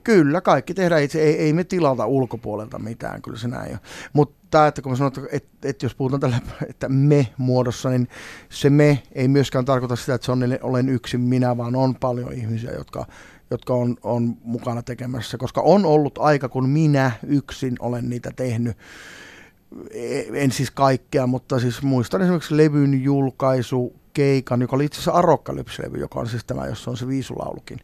Kyllä, 0.03 0.41
kaikki 0.41 0.73
tehdään 0.73 1.03
itse. 1.03 1.21
Ei, 1.21 1.37
ei 1.37 1.53
me 1.53 1.63
tilata 1.63 2.05
ulkopuolelta 2.05 2.79
mitään, 2.79 3.21
kyllä 3.21 3.37
se 3.37 3.47
näin 3.47 3.71
on. 3.71 3.79
Mutta 4.13 4.67
että 4.67 4.81
kun 4.81 4.91
mä 4.91 4.95
sanon, 4.95 5.11
että, 5.31 5.69
että, 5.69 5.85
jos 5.85 5.95
puhutaan 5.95 6.19
tällä, 6.19 6.39
että 6.69 6.89
me-muodossa, 6.89 7.89
niin 7.89 8.07
se 8.49 8.69
me 8.69 9.03
ei 9.11 9.27
myöskään 9.27 9.65
tarkoita 9.65 9.95
sitä, 9.95 10.13
että 10.13 10.25
se 10.25 10.31
on, 10.31 10.43
olen 10.61 10.89
yksin 10.89 11.21
minä, 11.21 11.57
vaan 11.57 11.75
on 11.75 11.95
paljon 11.95 12.33
ihmisiä, 12.33 12.71
jotka, 12.71 13.05
jotka 13.51 13.73
on, 13.73 13.97
on 14.03 14.37
mukana 14.43 14.83
tekemässä. 14.83 15.37
Koska 15.37 15.61
on 15.61 15.85
ollut 15.85 16.17
aika, 16.17 16.49
kun 16.49 16.69
minä 16.69 17.11
yksin 17.27 17.75
olen 17.79 18.09
niitä 18.09 18.31
tehnyt 18.35 18.77
e, 19.91 20.23
en 20.33 20.51
siis 20.51 20.71
kaikkea, 20.71 21.27
mutta 21.27 21.59
siis 21.59 21.81
muistan 21.81 22.21
esimerkiksi 22.21 22.57
levyn 22.57 23.03
julkaisu, 23.03 23.95
keikan, 24.13 24.61
joka 24.61 24.75
oli 24.75 24.85
itse 24.85 24.99
asiassa 24.99 25.99
joka 25.99 26.19
on 26.19 26.29
siis 26.29 26.45
tämä, 26.45 26.67
jossa 26.67 26.91
on 26.91 26.97
se 26.97 27.07
viisulaulukin. 27.07 27.79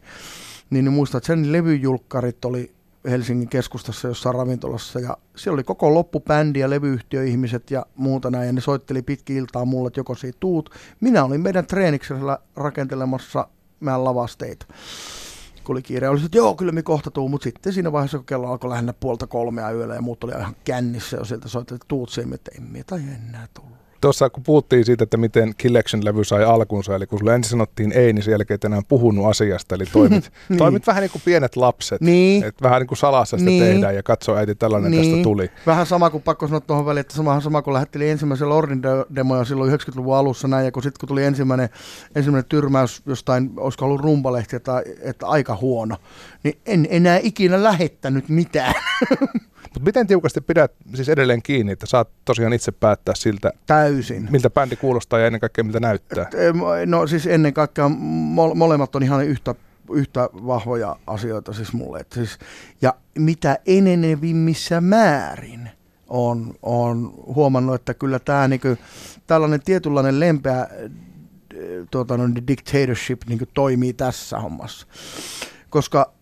Niin, 0.70 0.84
niin 0.84 0.92
muistan, 0.92 1.18
että 1.18 1.26
sen 1.26 1.52
levyjulkkarit 1.52 2.44
oli 2.44 2.74
Helsingin 3.04 3.48
keskustassa 3.48 4.08
jossain 4.08 4.34
ravintolassa 4.34 5.00
ja 5.00 5.16
siellä 5.36 5.54
oli 5.54 5.64
koko 5.64 5.94
loppubändi 5.94 6.58
ja 6.58 6.70
levyyhtiöihmiset 6.70 7.70
ja 7.70 7.86
muuta 7.96 8.30
näin 8.30 8.46
ja 8.46 8.52
ne 8.52 8.60
soitteli 8.60 9.02
pitkin 9.02 9.36
iltaa 9.36 9.64
mulle, 9.64 9.88
että 9.88 10.00
joko 10.00 10.14
siitä 10.14 10.36
tuut. 10.40 10.70
Minä 11.00 11.24
olin 11.24 11.40
meidän 11.40 11.66
treeniksellä 11.66 12.38
rakentelemassa 12.56 13.48
meidän 13.80 14.04
lavasteita. 14.04 14.66
Kun 15.64 15.74
oli 15.74 15.82
kiire, 15.82 16.08
oli 16.08 16.24
että 16.24 16.38
joo, 16.38 16.54
kyllä 16.54 16.72
me 16.72 16.82
kohta 16.82 17.10
tuu, 17.10 17.28
mutta 17.28 17.44
sitten 17.44 17.72
siinä 17.72 17.92
vaiheessa, 17.92 18.18
kun 18.18 18.26
kello 18.26 18.50
alkoi 18.50 18.70
lähinnä 18.70 18.92
puolta 18.92 19.26
kolmea 19.26 19.70
yöllä 19.70 19.94
ja 19.94 20.02
muut 20.02 20.24
oli 20.24 20.32
ihan 20.32 20.56
kännissä 20.64 21.16
jo 21.16 21.24
sieltä 21.24 21.48
soitti, 21.48 21.74
että 21.74 21.88
tuut 21.88 22.10
siihen, 22.10 22.34
että 22.34 22.50
en 22.58 22.62
minä 22.62 22.84
enää 23.28 23.48
tullut 23.54 23.87
tuossa 24.00 24.30
kun 24.30 24.42
puhuttiin 24.42 24.84
siitä, 24.84 25.04
että 25.04 25.16
miten 25.16 25.54
Killection-levy 25.58 26.24
sai 26.24 26.44
alkunsa, 26.44 26.96
eli 26.96 27.06
kun 27.06 27.18
sulle 27.18 27.34
ensin 27.34 27.50
sanottiin 27.50 27.92
ei, 27.92 28.12
niin 28.12 28.22
sen 28.22 28.32
jälkeen 28.32 28.60
enää 28.64 28.82
puhunut 28.88 29.26
asiasta, 29.26 29.74
eli 29.74 29.84
toimit, 29.92 30.32
niin. 30.48 30.58
toimit 30.58 30.86
vähän 30.86 31.00
niin 31.00 31.10
kuin 31.10 31.22
pienet 31.24 31.56
lapset, 31.56 32.00
niin. 32.00 32.44
että 32.44 32.62
vähän 32.62 32.80
niin 32.80 32.86
kuin 32.86 32.98
salassa 32.98 33.38
sitä 33.38 33.50
niin. 33.50 33.64
tehdään 33.64 33.94
ja 33.94 34.02
katso 34.02 34.36
äiti, 34.36 34.54
tällainen 34.54 34.90
niin. 34.90 35.10
tästä 35.10 35.22
tuli. 35.22 35.50
Vähän 35.66 35.86
sama 35.86 36.10
kuin 36.10 36.22
pakko 36.22 36.46
sanoa 36.46 36.60
tuohon 36.60 36.86
väliin, 36.86 37.00
että 37.00 37.14
sama, 37.14 37.40
sama 37.40 37.62
kuin 37.62 37.74
lähetteli 37.74 38.10
ensimmäisen 38.10 38.48
Lordin 38.48 38.82
demoja 39.14 39.44
silloin 39.44 39.72
90-luvun 39.72 40.16
alussa 40.16 40.48
näin, 40.48 40.64
ja 40.64 40.72
kun 40.72 40.82
sitten 40.82 41.00
kun 41.00 41.08
tuli 41.08 41.24
ensimmäinen, 41.24 41.68
ensimmäinen 42.14 42.48
tyrmäys 42.48 43.02
jostain, 43.06 43.50
olisiko 43.56 43.84
ollut 43.84 44.00
rumpalehti, 44.00 44.56
että, 44.56 44.82
että 45.00 45.26
aika 45.26 45.56
huono, 45.60 45.96
niin 46.42 46.58
en 46.66 46.86
enää 46.90 47.20
ikinä 47.22 47.62
lähettänyt 47.62 48.28
mitään. 48.28 48.74
Mutta 49.74 49.80
miten 49.84 50.06
tiukasti 50.06 50.40
pidät 50.40 50.72
siis 50.94 51.08
edelleen 51.08 51.42
kiinni, 51.42 51.72
että 51.72 51.86
saat 51.86 52.08
tosiaan 52.24 52.52
itse 52.52 52.72
päättää 52.72 53.14
siltä, 53.14 53.52
Täysin. 53.66 54.28
miltä 54.30 54.50
bändi 54.50 54.76
kuulostaa 54.76 55.18
ja 55.18 55.26
ennen 55.26 55.40
kaikkea 55.40 55.64
miltä 55.64 55.80
näyttää? 55.80 56.30
No 56.86 57.06
siis 57.06 57.26
ennen 57.26 57.54
kaikkea 57.54 57.88
molemmat 58.54 58.96
on 58.96 59.02
ihan 59.02 59.24
yhtä, 59.24 59.54
yhtä 59.92 60.30
vahvoja 60.32 60.96
asioita 61.06 61.52
siis 61.52 61.72
mulle. 61.72 62.00
Et 62.00 62.12
siis, 62.12 62.38
ja 62.82 62.94
mitä 63.18 63.58
enenevimmissä 63.66 64.80
määrin 64.80 65.70
on, 66.08 66.54
on 66.62 67.14
huomannut, 67.26 67.74
että 67.74 67.94
kyllä 67.94 68.18
tämä 68.18 68.48
niinku, 68.48 68.68
tällainen 69.26 69.62
tietynlainen 69.62 70.20
lempeä 70.20 70.68
tuota, 71.90 72.16
no, 72.16 72.24
dictatorship 72.48 73.22
niinku, 73.28 73.46
toimii 73.54 73.92
tässä 73.92 74.38
hommassa. 74.40 74.86
Koska 75.70 76.12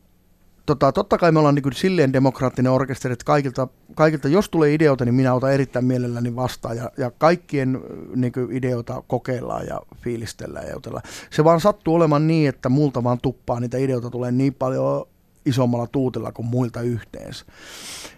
tota, 0.66 0.92
totta 0.92 1.18
kai 1.18 1.32
me 1.32 1.38
ollaan 1.38 1.54
niin 1.54 1.72
silleen 1.72 2.12
demokraattinen 2.12 2.72
orkesteri, 2.72 3.12
että 3.12 3.24
kaikilta, 3.24 3.68
kaikilta, 3.94 4.28
jos 4.28 4.48
tulee 4.48 4.74
ideoita, 4.74 5.04
niin 5.04 5.14
minä 5.14 5.34
otan 5.34 5.52
erittäin 5.52 5.84
mielelläni 5.84 6.36
vastaan 6.36 6.76
ja, 6.76 6.90
ja 6.96 7.10
kaikkien 7.10 7.80
niin 8.14 8.32
ideoita 8.50 9.02
kokeillaan 9.06 9.66
ja 9.66 9.80
fiilistellään 9.96 10.66
ja 10.66 10.72
jutellaan. 10.72 11.04
Se 11.30 11.44
vaan 11.44 11.60
sattuu 11.60 11.94
olemaan 11.94 12.26
niin, 12.26 12.48
että 12.48 12.68
multa 12.68 13.04
vaan 13.04 13.18
tuppaa 13.22 13.60
niitä 13.60 13.78
ideoita 13.78 14.10
tulee 14.10 14.32
niin 14.32 14.54
paljon 14.54 15.08
isommalla 15.46 15.86
tuutilla 15.86 16.32
kuin 16.32 16.46
muilta 16.46 16.80
yhteensä. 16.80 17.44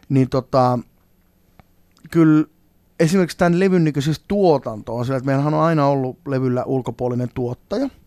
Niin 0.09 0.28
tota, 0.28 0.78
kyllä 2.11 2.45
esimerkiksi 3.00 3.38
tämän 3.38 3.61
levyn 3.61 3.85
niin 3.85 4.02
siis 4.02 4.25
tuotanto 4.28 4.97
on 4.97 5.05
sillä, 5.05 5.17
että 5.17 5.26
meillähän 5.26 5.55
on 5.55 5.61
aina 5.61 5.87
ollut 5.87 6.19
levyllä 6.26 6.64
ulkopuolinen 6.64 7.28
tuottaja– 7.35 7.88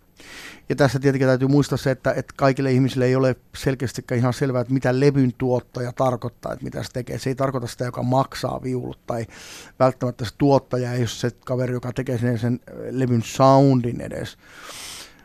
ja 0.70 0.76
tässä 0.76 1.00
tietenkin 1.00 1.28
täytyy 1.28 1.48
muistaa 1.48 1.78
se, 1.78 1.92
että, 1.92 2.14
että 2.14 2.34
kaikille 2.38 2.72
ihmisille 2.72 3.06
ei 3.06 3.16
ole 3.16 3.36
selkeästi 3.58 4.04
ihan 4.16 4.34
selvää, 4.34 4.62
että 4.62 4.74
mitä 4.74 5.00
levyn 5.00 5.34
tuottaja 5.38 5.92
tarkoittaa, 5.92 6.54
että 6.54 6.64
mitä 6.64 6.84
se 6.84 6.92
tekee. 6.94 7.20
Se 7.20 7.30
ei 7.30 7.36
tarkoita 7.36 7.68
sitä, 7.68 7.86
joka 7.86 8.04
maksaa 8.04 8.64
viulut, 8.64 9.06
tai 9.06 9.26
välttämättä 9.80 10.26
se 10.26 10.32
tuottaja 10.38 10.94
ei 10.94 11.00
ole 11.00 11.08
se 11.08 11.32
kaveri, 11.46 11.74
joka 11.74 11.94
tekee 11.94 12.18
sen, 12.18 12.40
sen 12.40 12.60
levyn 12.92 13.22
soundin 13.22 14.02
edes. 14.02 14.38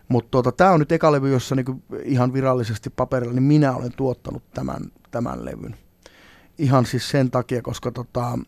Mutta 0.09 0.31
tuota, 0.31 0.53
tämä 0.53 0.71
on 0.71 0.81
nyt 0.81 0.93
eka 0.93 1.13
levy, 1.13 1.33
jossa 1.33 1.55
niinku 1.55 1.83
ihan 2.05 2.33
virallisesti 2.33 2.91
paperilla, 2.91 3.35
niin 3.35 3.43
minä 3.43 3.77
olen 3.77 3.93
tuottanut 3.97 4.43
tämän, 4.55 4.93
tämän 5.11 5.45
levyn. 5.45 5.77
Ihan 6.59 6.87
siis 6.87 7.11
sen 7.11 7.31
takia, 7.31 7.63
koska, 7.63 7.91
tota, 7.91 8.39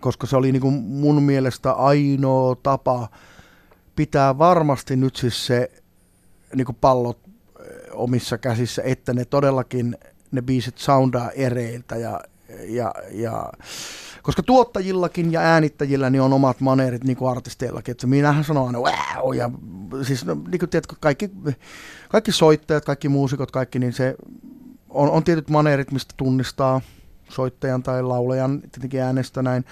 koska 0.00 0.26
se 0.26 0.36
oli 0.36 0.52
niinku 0.52 0.70
mun 0.70 1.22
mielestä 1.22 1.72
ainoa 1.72 2.56
tapa, 2.62 3.08
pitää 3.96 4.38
varmasti 4.38 4.96
nyt 4.96 5.16
siis 5.16 5.46
se 5.46 5.70
niin 6.54 6.64
kuin 6.64 6.76
pallot 6.80 7.18
omissa 7.92 8.38
käsissä, 8.38 8.82
että 8.84 9.14
ne 9.14 9.24
todellakin 9.24 9.96
ne 10.30 10.42
biisit 10.42 10.78
soundaa 10.78 11.30
ereiltä 11.30 11.96
ja, 11.96 12.20
ja, 12.68 12.94
ja 13.10 13.52
koska 14.22 14.42
tuottajillakin 14.42 15.32
ja 15.32 15.40
äänittäjillä 15.40 16.10
niin 16.10 16.22
on 16.22 16.32
omat 16.32 16.60
maneerit 16.60 17.04
niin 17.04 17.16
kuin 17.16 17.30
artisteillakin, 17.30 17.92
että 17.92 18.06
minähän 18.06 18.44
sanon 18.44 18.66
aina 18.66 18.78
wow, 18.78 19.34
ja 19.34 19.50
siis 20.02 20.24
no, 20.24 20.34
niin 20.34 20.58
kuin 20.58 20.70
tiedätkö, 20.70 20.96
kaikki, 21.00 21.30
kaikki 22.08 22.32
soittajat, 22.32 22.84
kaikki 22.84 23.08
muusikot, 23.08 23.50
kaikki, 23.50 23.78
niin 23.78 23.92
se 23.92 24.14
on, 24.90 25.10
on 25.10 25.24
tietyt 25.24 25.50
maneerit, 25.50 25.92
mistä 25.92 26.14
tunnistaa 26.16 26.80
soittajan 27.28 27.82
tai 27.82 28.02
laulajan 28.02 28.60
tietenkin 28.60 29.00
äänestä 29.00 29.42
näin, 29.42 29.64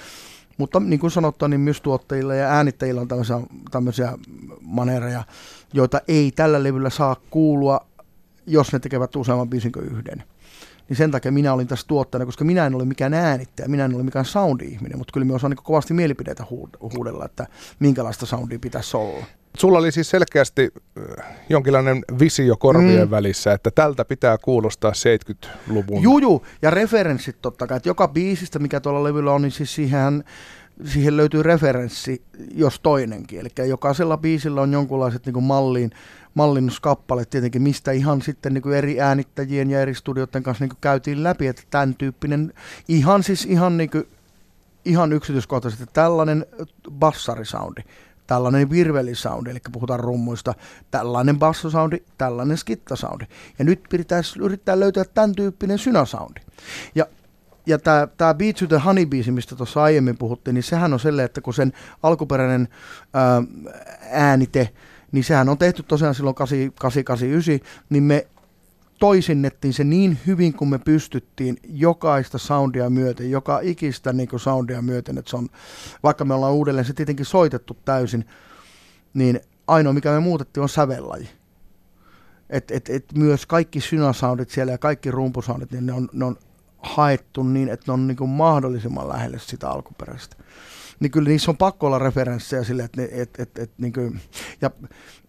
mutta 0.60 0.80
niin 0.80 1.00
kuin 1.00 1.10
sanottu, 1.10 1.46
niin 1.46 1.60
myös 1.60 1.80
tuottajilla 1.80 2.34
ja 2.34 2.48
äänittäjillä 2.48 3.00
on 3.00 3.08
tämmöisiä, 3.08 3.40
tämmöisiä 3.70 4.12
manereja, 4.60 5.24
joita 5.72 6.00
ei 6.08 6.32
tällä 6.32 6.62
levyllä 6.62 6.90
saa 6.90 7.16
kuulua, 7.30 7.80
jos 8.46 8.72
ne 8.72 8.78
tekevät 8.78 9.16
useamman 9.16 9.50
biisin 9.50 9.72
kuin 9.72 9.84
yhden. 9.84 10.24
Niin 10.90 10.96
sen 10.96 11.10
takia 11.10 11.32
minä 11.32 11.52
olin 11.52 11.66
tässä 11.66 11.86
tuottajana, 11.86 12.26
koska 12.26 12.44
minä 12.44 12.66
en 12.66 12.74
ole 12.74 12.84
mikään 12.84 13.14
äänittäjä, 13.14 13.68
minä 13.68 13.84
en 13.84 13.94
ole 13.94 14.02
mikään 14.02 14.24
soundi-ihminen, 14.24 14.98
mutta 14.98 15.12
kyllä 15.12 15.24
minä 15.24 15.34
osaan 15.34 15.50
niin 15.50 15.64
kovasti 15.64 15.94
mielipideitä 15.94 16.44
huudella, 16.80 17.24
että 17.24 17.46
minkälaista 17.78 18.26
soundia 18.26 18.58
pitäisi 18.58 18.96
olla. 18.96 19.24
Sulla 19.56 19.78
oli 19.78 19.92
siis 19.92 20.10
selkeästi 20.10 20.68
jonkinlainen 21.48 22.04
visio 22.18 22.56
korvien 22.56 23.08
mm. 23.08 23.10
välissä, 23.10 23.52
että 23.52 23.70
tältä 23.70 24.04
pitää 24.04 24.38
kuulostaa 24.38 24.92
70-luvun. 24.92 26.02
Juju, 26.02 26.42
ja 26.62 26.70
referenssit 26.70 27.36
totta 27.42 27.66
kai, 27.66 27.76
että 27.76 27.88
joka 27.88 28.08
biisistä, 28.08 28.58
mikä 28.58 28.80
tuolla 28.80 29.04
levyllä 29.04 29.32
on, 29.32 29.42
niin 29.42 29.52
siis 29.52 29.74
siihen, 29.74 30.24
siihen 30.84 31.16
löytyy 31.16 31.42
referenssi, 31.42 32.22
jos 32.54 32.80
toinenkin. 32.80 33.40
Eli 33.40 33.68
jokaisella 33.68 34.16
biisillä 34.16 34.60
on 34.60 34.72
jonkunlaiset 34.72 35.26
niin 35.26 35.42
malliin, 35.42 35.90
mallinnuskappaleet 36.34 37.30
tietenkin, 37.30 37.62
mistä 37.62 37.92
ihan 37.92 38.22
sitten 38.22 38.54
niin 38.54 38.62
kuin 38.62 38.76
eri 38.76 39.00
äänittäjien 39.00 39.70
ja 39.70 39.80
eri 39.80 39.94
studioiden 39.94 40.42
kanssa 40.42 40.64
niin 40.64 40.70
kuin 40.70 40.80
käytiin 40.80 41.22
läpi, 41.22 41.46
että 41.46 41.62
tämän 41.70 41.94
tyyppinen, 41.94 42.52
ihan 42.88 43.22
siis 43.22 43.44
ihan, 43.44 43.76
niin 43.76 43.90
kuin, 43.90 44.08
ihan 44.84 45.12
yksityiskohtaisesti 45.12 45.86
tällainen 45.92 46.46
bassarisoundi 46.90 47.82
tällainen 48.30 48.70
virvelisoundi, 48.70 49.50
eli 49.50 49.58
puhutaan 49.72 50.00
rummuista, 50.00 50.54
tällainen 50.90 51.38
bassosoundi, 51.38 51.98
tällainen 52.18 52.56
skittasoundi. 52.56 53.24
Ja 53.58 53.64
nyt 53.64 53.80
pitäisi 53.90 54.38
yrittää 54.38 54.80
löytää 54.80 55.04
tämän 55.04 55.34
tyyppinen 55.34 55.78
synasoundi. 55.78 56.40
Ja 56.94 57.06
ja 57.70 57.78
tämä, 57.78 58.08
tämä 58.16 58.34
Beat 58.34 58.56
to 58.56 58.66
the 58.66 58.78
Honey 58.78 59.06
biisi, 59.06 59.30
mistä 59.30 59.56
tuossa 59.56 59.82
aiemmin 59.82 60.18
puhuttiin, 60.18 60.54
niin 60.54 60.62
sehän 60.62 60.92
on 60.92 61.00
sellainen, 61.00 61.24
että 61.24 61.40
kun 61.40 61.54
sen 61.54 61.72
alkuperäinen 62.02 62.68
ää, 63.14 63.42
äänite, 64.10 64.68
niin 65.12 65.24
sehän 65.24 65.48
on 65.48 65.58
tehty 65.58 65.82
tosiaan 65.82 66.14
silloin 66.14 66.34
889, 66.34 67.60
niin 67.90 68.02
me 68.02 68.26
toisinnettiin 68.98 69.74
se 69.74 69.84
niin 69.84 70.18
hyvin 70.26 70.52
kuin 70.52 70.68
me 70.68 70.78
pystyttiin 70.78 71.56
jokaista 71.64 72.38
soundia 72.38 72.90
myöten, 72.90 73.30
joka 73.30 73.60
ikistä 73.62 74.12
niin 74.12 74.28
kuin 74.28 74.40
soundia 74.40 74.82
myöten, 74.82 75.18
että 75.18 75.30
se 75.30 75.36
on, 75.36 75.48
vaikka 76.02 76.24
me 76.24 76.34
ollaan 76.34 76.52
uudelleen 76.52 76.84
se 76.84 76.92
tietenkin 76.92 77.26
soitettu 77.26 77.76
täysin, 77.84 78.24
niin 79.14 79.40
ainoa 79.66 79.92
mikä 79.92 80.10
me 80.10 80.20
muutettiin 80.20 80.62
on 80.62 80.68
sävellaji. 80.68 81.28
Et, 82.50 82.70
et, 82.70 82.90
et 82.90 83.04
myös 83.14 83.46
kaikki 83.46 83.80
synasoundit 83.80 84.50
siellä 84.50 84.72
ja 84.72 84.78
kaikki 84.78 85.10
rumpusoundit, 85.10 85.72
niin 85.72 85.86
ne 85.86 85.92
on, 85.92 86.08
ne 86.12 86.24
on 86.24 86.36
haettu 86.82 87.42
niin, 87.42 87.68
että 87.68 87.84
ne 87.86 87.92
on 87.92 88.06
niin 88.06 88.16
kuin 88.16 88.30
mahdollisimman 88.30 89.08
lähelle 89.08 89.38
sitä 89.38 89.70
alkuperäistä 89.70 90.36
niin 91.00 91.10
kyllä 91.10 91.28
niissä 91.28 91.50
on 91.50 91.56
pakko 91.56 91.86
olla 91.86 91.98
referenssejä 91.98 92.64
sille, 92.64 92.82
että, 92.82 93.00
ne, 93.00 93.08
et, 93.12 93.30
et, 93.38 93.58
et, 93.58 93.70
niin 93.78 93.92
kuin, 93.92 94.20
ja 94.60 94.70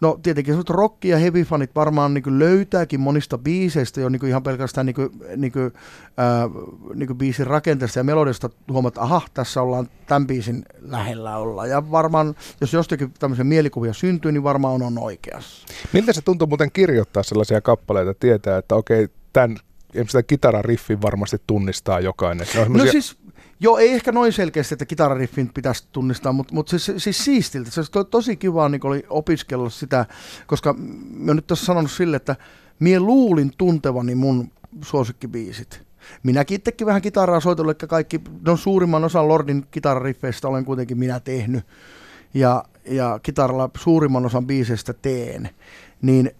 no 0.01 0.19
tietenkin 0.23 0.55
rock- 0.55 1.07
ja 1.07 1.17
heavy-fanit 1.17 1.75
varmaan 1.75 2.13
niin 2.13 2.23
kuin 2.23 2.39
löytääkin 2.39 2.99
monista 2.99 3.37
biiseistä 3.37 4.01
jo 4.01 4.09
niin 4.09 4.19
kuin 4.19 4.29
ihan 4.29 4.43
pelkästään 4.43 4.85
niin 4.85 4.95
kuin, 4.95 5.09
niin 5.35 5.51
kuin, 5.51 5.71
ää, 6.17 6.49
niin 6.95 7.07
kuin 7.07 7.17
biisin 7.17 7.47
rakenteesta 7.47 7.99
ja 7.99 8.03
melodista 8.03 8.49
huomaat, 8.71 8.91
että 8.91 9.01
aha, 9.01 9.21
tässä 9.33 9.61
ollaan 9.61 9.89
tämän 10.07 10.27
biisin 10.27 10.65
lähellä 10.81 11.37
olla. 11.37 11.67
Ja 11.67 11.91
varmaan, 11.91 12.35
jos 12.61 12.73
jostakin 12.73 13.13
tämmöisiä 13.19 13.43
mielikuvia 13.43 13.93
syntyy, 13.93 14.31
niin 14.31 14.43
varmaan 14.43 14.73
on, 14.73 14.81
on 14.81 14.97
oikeassa. 14.97 15.67
Miltä 15.93 16.13
se 16.13 16.21
tuntuu 16.21 16.47
muuten 16.47 16.71
kirjoittaa 16.71 17.23
sellaisia 17.23 17.61
kappaleita, 17.61 18.13
tietää, 18.13 18.57
että 18.57 18.75
okei, 18.75 19.07
tämän 19.33 19.57
sitä 20.07 20.23
kitarariffin 20.23 21.01
varmasti 21.01 21.37
tunnistaa 21.47 21.99
jokainen. 21.99 22.47
No 22.69 22.85
siis 22.85 23.17
Joo, 23.63 23.77
ei 23.77 23.93
ehkä 23.93 24.11
noin 24.11 24.33
selkeästi, 24.33 24.75
että 24.75 24.85
kitarariffin 24.85 25.51
pitäisi 25.53 25.87
tunnistaa, 25.91 26.33
mutta, 26.33 26.53
mutta 26.53 26.77
siis, 26.77 27.03
siis 27.03 27.25
siistiltä. 27.25 27.71
Se 27.71 27.81
oli 27.95 28.05
tosi 28.05 28.37
kiva 28.37 28.69
niin 28.69 28.85
oli 28.85 29.03
opiskella 29.09 29.69
sitä, 29.69 30.05
koska 30.47 30.75
mä 31.13 31.33
nyt 31.33 31.47
tässä 31.47 31.65
sanonut 31.65 31.91
sille, 31.91 32.15
että 32.15 32.35
mie 32.79 32.99
luulin 32.99 33.51
tuntevani 33.57 34.15
mun 34.15 34.51
suosikkibiisit. 34.81 35.83
Minäkin 36.23 36.55
itsekin 36.55 36.87
vähän 36.87 37.01
kitaraa 37.01 37.39
soitellut, 37.39 37.83
eli 37.83 37.87
kaikki, 37.87 38.21
no 38.45 38.57
suurimman 38.57 39.03
osan 39.03 39.27
Lordin 39.27 39.65
kitarariffeistä 39.71 40.47
olen 40.47 40.65
kuitenkin 40.65 40.99
minä 40.99 41.19
tehnyt, 41.19 41.65
ja, 42.33 42.63
ja 42.85 43.19
kitaralla 43.23 43.69
suurimman 43.77 44.25
osan 44.25 44.47
biiseistä 44.47 44.93
teen, 44.93 45.49
niin 46.01 46.31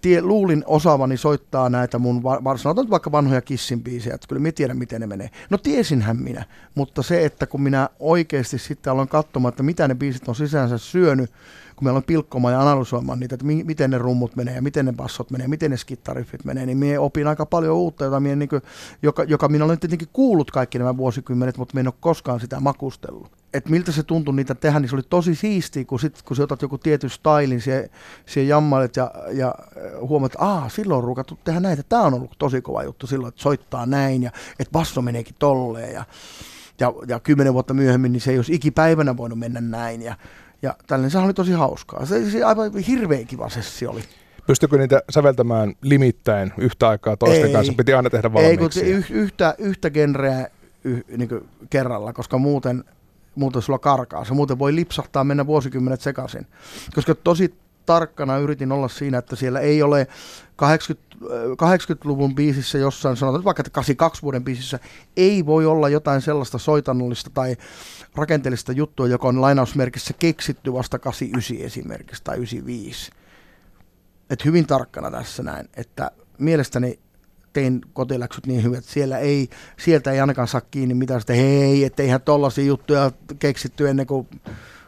tie, 0.00 0.22
luulin 0.22 0.64
osaavani 0.66 1.16
soittaa 1.16 1.68
näitä 1.68 1.98
mun, 1.98 2.22
sanotaan 2.56 2.84
nyt 2.84 2.90
vaikka 2.90 3.12
vanhoja 3.12 3.40
Kissin 3.40 3.82
biisejä, 3.82 4.14
että 4.14 4.26
kyllä 4.28 4.42
minä 4.42 4.52
tiedän, 4.52 4.78
miten 4.78 5.00
ne 5.00 5.06
menee. 5.06 5.30
No 5.50 5.58
tiesinhän 5.58 6.16
minä, 6.16 6.44
mutta 6.74 7.02
se, 7.02 7.24
että 7.24 7.46
kun 7.46 7.62
minä 7.62 7.88
oikeasti 8.00 8.58
sitten 8.58 8.92
aloin 8.92 9.08
katsomaan, 9.08 9.50
että 9.50 9.62
mitä 9.62 9.88
ne 9.88 9.94
biisit 9.94 10.28
on 10.28 10.34
sisäänsä 10.34 10.78
syönyt, 10.78 11.30
kun 11.78 11.84
meillä 11.84 11.96
on 11.96 12.04
pilkkomaan 12.04 12.54
ja 12.54 12.60
analysoimaan 12.60 13.20
niitä, 13.20 13.34
että 13.34 13.46
mi- 13.46 13.64
miten 13.64 13.90
ne 13.90 13.98
rummut 13.98 14.36
menee 14.36 14.54
ja 14.54 14.62
miten 14.62 14.86
ne 14.86 14.92
bassot 14.92 15.30
menee, 15.30 15.48
miten 15.48 15.70
ne 15.70 15.76
skittariffit 15.76 16.44
menee, 16.44 16.66
niin 16.66 16.78
minä 16.78 17.00
opin 17.00 17.26
aika 17.26 17.46
paljon 17.46 17.76
uutta, 17.76 18.04
jota 18.04 18.20
minä, 18.20 18.36
niin 18.36 18.48
kuin, 18.48 18.62
joka, 19.02 19.24
joka 19.24 19.48
minä 19.48 19.64
olen 19.64 19.78
tietenkin 19.78 20.08
kuullut 20.12 20.50
kaikki 20.50 20.78
nämä 20.78 20.96
vuosikymmenet, 20.96 21.58
mutta 21.58 21.74
minä 21.74 21.80
en 21.80 21.88
ole 21.88 21.94
koskaan 22.00 22.40
sitä 22.40 22.60
makustellut. 22.60 23.30
Et 23.54 23.68
miltä 23.68 23.92
se 23.92 24.02
tuntui 24.02 24.34
niitä 24.34 24.54
tehdä, 24.54 24.80
niin 24.80 24.88
se 24.88 24.96
oli 24.96 25.02
tosi 25.10 25.34
siistiä, 25.34 25.84
kun, 25.84 26.00
sit, 26.00 26.22
kun 26.22 26.36
sä 26.36 26.42
otat 26.42 26.62
joku 26.62 26.78
tietyn 26.78 27.10
stylin, 27.10 27.60
siihen, 27.60 27.90
siihen 28.26 28.48
jammailet 28.48 28.96
ja, 28.96 29.10
ja 29.32 29.54
huomaat, 30.00 30.32
että 30.32 30.44
Aa, 30.44 30.68
silloin 30.68 30.98
on 30.98 31.04
rukattu 31.04 31.38
tehdä 31.44 31.60
näitä. 31.60 31.82
Tämä 31.82 32.02
on 32.02 32.14
ollut 32.14 32.34
tosi 32.38 32.60
kova 32.60 32.82
juttu 32.82 33.06
silloin, 33.06 33.28
että 33.28 33.42
soittaa 33.42 33.86
näin 33.86 34.22
ja 34.22 34.30
että 34.58 34.72
basso 34.72 35.02
meneekin 35.02 35.34
tolleen 35.38 35.94
ja, 35.94 36.04
ja, 36.80 36.92
ja 37.08 37.20
kymmenen 37.20 37.54
vuotta 37.54 37.74
myöhemmin 37.74 38.12
niin 38.12 38.20
se 38.20 38.30
ei 38.30 38.38
olisi 38.38 38.54
ikipäivänä 38.54 39.16
voinut 39.16 39.38
mennä 39.38 39.60
näin 39.60 40.02
ja 40.02 40.16
ja 40.62 40.74
tällainen, 40.86 41.10
se 41.10 41.18
oli 41.18 41.34
tosi 41.34 41.52
hauskaa. 41.52 42.06
Se, 42.06 42.30
se 42.30 42.44
aivan 42.44 42.76
hirveän 42.76 43.26
kiva 43.26 43.48
sessi 43.48 43.86
oli. 43.86 44.00
Pystykö 44.46 44.78
niitä 44.78 45.02
säveltämään 45.10 45.74
limittäin 45.82 46.52
yhtä 46.58 46.88
aikaa 46.88 47.16
toisten 47.16 47.46
ei, 47.46 47.52
kanssa? 47.52 47.72
Piti 47.76 47.92
aina 47.94 48.10
tehdä 48.10 48.32
valmiiksi. 48.32 48.80
Ei, 48.84 48.92
kun 48.92 49.16
yhtä, 49.16 49.54
yhtä 49.58 49.90
genreä 49.90 50.48
yh, 50.84 51.04
niin 51.16 51.28
kerralla, 51.70 52.12
koska 52.12 52.38
muuten, 52.38 52.84
muuten 53.34 53.62
sulla 53.62 53.78
karkaa. 53.78 54.24
Se 54.24 54.34
muuten 54.34 54.58
voi 54.58 54.74
lipsahtaa 54.74 55.24
mennä 55.24 55.46
vuosikymmenet 55.46 56.00
sekaisin. 56.00 56.46
Koska 56.94 57.14
tosi 57.14 57.54
tarkkana 57.86 58.38
yritin 58.38 58.72
olla 58.72 58.88
siinä, 58.88 59.18
että 59.18 59.36
siellä 59.36 59.60
ei 59.60 59.82
ole 59.82 60.06
80, 60.56 61.07
80-luvun 61.22 62.34
biisissä 62.34 62.78
jossain, 62.78 63.16
sanotaan 63.16 63.44
vaikka 63.44 63.62
82 63.72 64.22
vuoden 64.22 64.44
biisissä, 64.44 64.78
ei 65.16 65.46
voi 65.46 65.66
olla 65.66 65.88
jotain 65.88 66.20
sellaista 66.20 66.58
soitannollista 66.58 67.30
tai 67.34 67.56
rakenteellista 68.14 68.72
juttua, 68.72 69.08
joka 69.08 69.28
on 69.28 69.40
lainausmerkissä 69.40 70.14
keksitty 70.18 70.72
vasta 70.72 70.98
89 70.98 71.66
esimerkiksi 71.66 72.24
tai 72.24 72.36
95. 72.36 73.10
Et 74.30 74.44
hyvin 74.44 74.66
tarkkana 74.66 75.10
tässä 75.10 75.42
näin, 75.42 75.68
että 75.76 76.10
mielestäni 76.38 76.98
tein 77.52 77.80
kotiläksyt 77.92 78.46
niin 78.46 78.62
hyvät, 78.62 78.78
että 78.78 78.90
siellä 78.90 79.18
ei, 79.18 79.48
sieltä 79.78 80.12
ei 80.12 80.20
ainakaan 80.20 80.48
saa 80.48 80.60
kiinni 80.60 80.94
mitään 80.94 81.20
sitä, 81.20 81.32
hei, 81.32 81.84
etteihän 81.84 82.20
tollaisia 82.20 82.64
juttuja 82.64 83.12
keksitty 83.38 83.88
ennen 83.88 84.06
kuin 84.06 84.28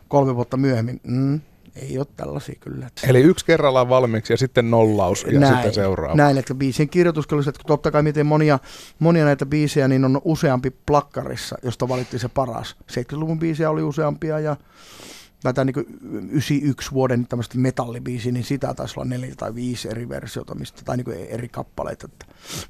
kolme 0.09 0.37
vuotta 0.37 0.57
myöhemmin. 0.57 1.01
Mm, 1.03 1.41
ei 1.81 1.99
ole 1.99 2.07
tällaisia 2.17 2.55
kyllä. 2.61 2.91
Eli 3.09 3.21
yksi 3.21 3.45
kerrallaan 3.45 3.89
valmiiksi 3.89 4.33
ja 4.33 4.37
sitten 4.37 4.71
nollaus 4.71 5.27
ja 5.33 5.41
näin, 5.41 5.55
sitten 5.55 5.75
seuraava. 5.75 6.15
Näin, 6.15 6.39
että 6.39 6.55
biisien 6.55 6.89
kirjoitus, 6.89 7.25
että 7.25 7.61
totta 7.67 7.91
kai 7.91 8.03
miten 8.03 8.27
monia, 8.27 8.59
monia 8.99 9.25
näitä 9.25 9.47
biisejä, 9.47 9.89
niin 9.89 10.05
on 10.05 10.21
useampi 10.25 10.71
plakkarissa, 10.71 11.57
josta 11.63 11.89
valittiin 11.89 12.21
se 12.21 12.29
paras. 12.29 12.77
70-luvun 12.93 13.39
biisejä 13.39 13.71
oli 13.71 13.83
useampia 13.83 14.41
ja 14.41 14.57
tätä 15.43 15.65
niin 15.65 15.75
91 16.31 16.93
vuoden 16.93 17.27
tämmöistä 17.27 17.59
metallibiisi, 17.59 18.33
niin 18.33 18.45
sitä 18.45 18.75
taisi 18.75 18.95
olla 18.97 19.09
neljä 19.09 19.35
tai 19.37 19.55
viisi 19.55 19.89
eri 19.89 20.09
versiota, 20.09 20.55
mistä, 20.55 20.83
tai 20.85 20.97
niin 20.97 21.27
eri 21.29 21.49
kappaleita. 21.49 22.09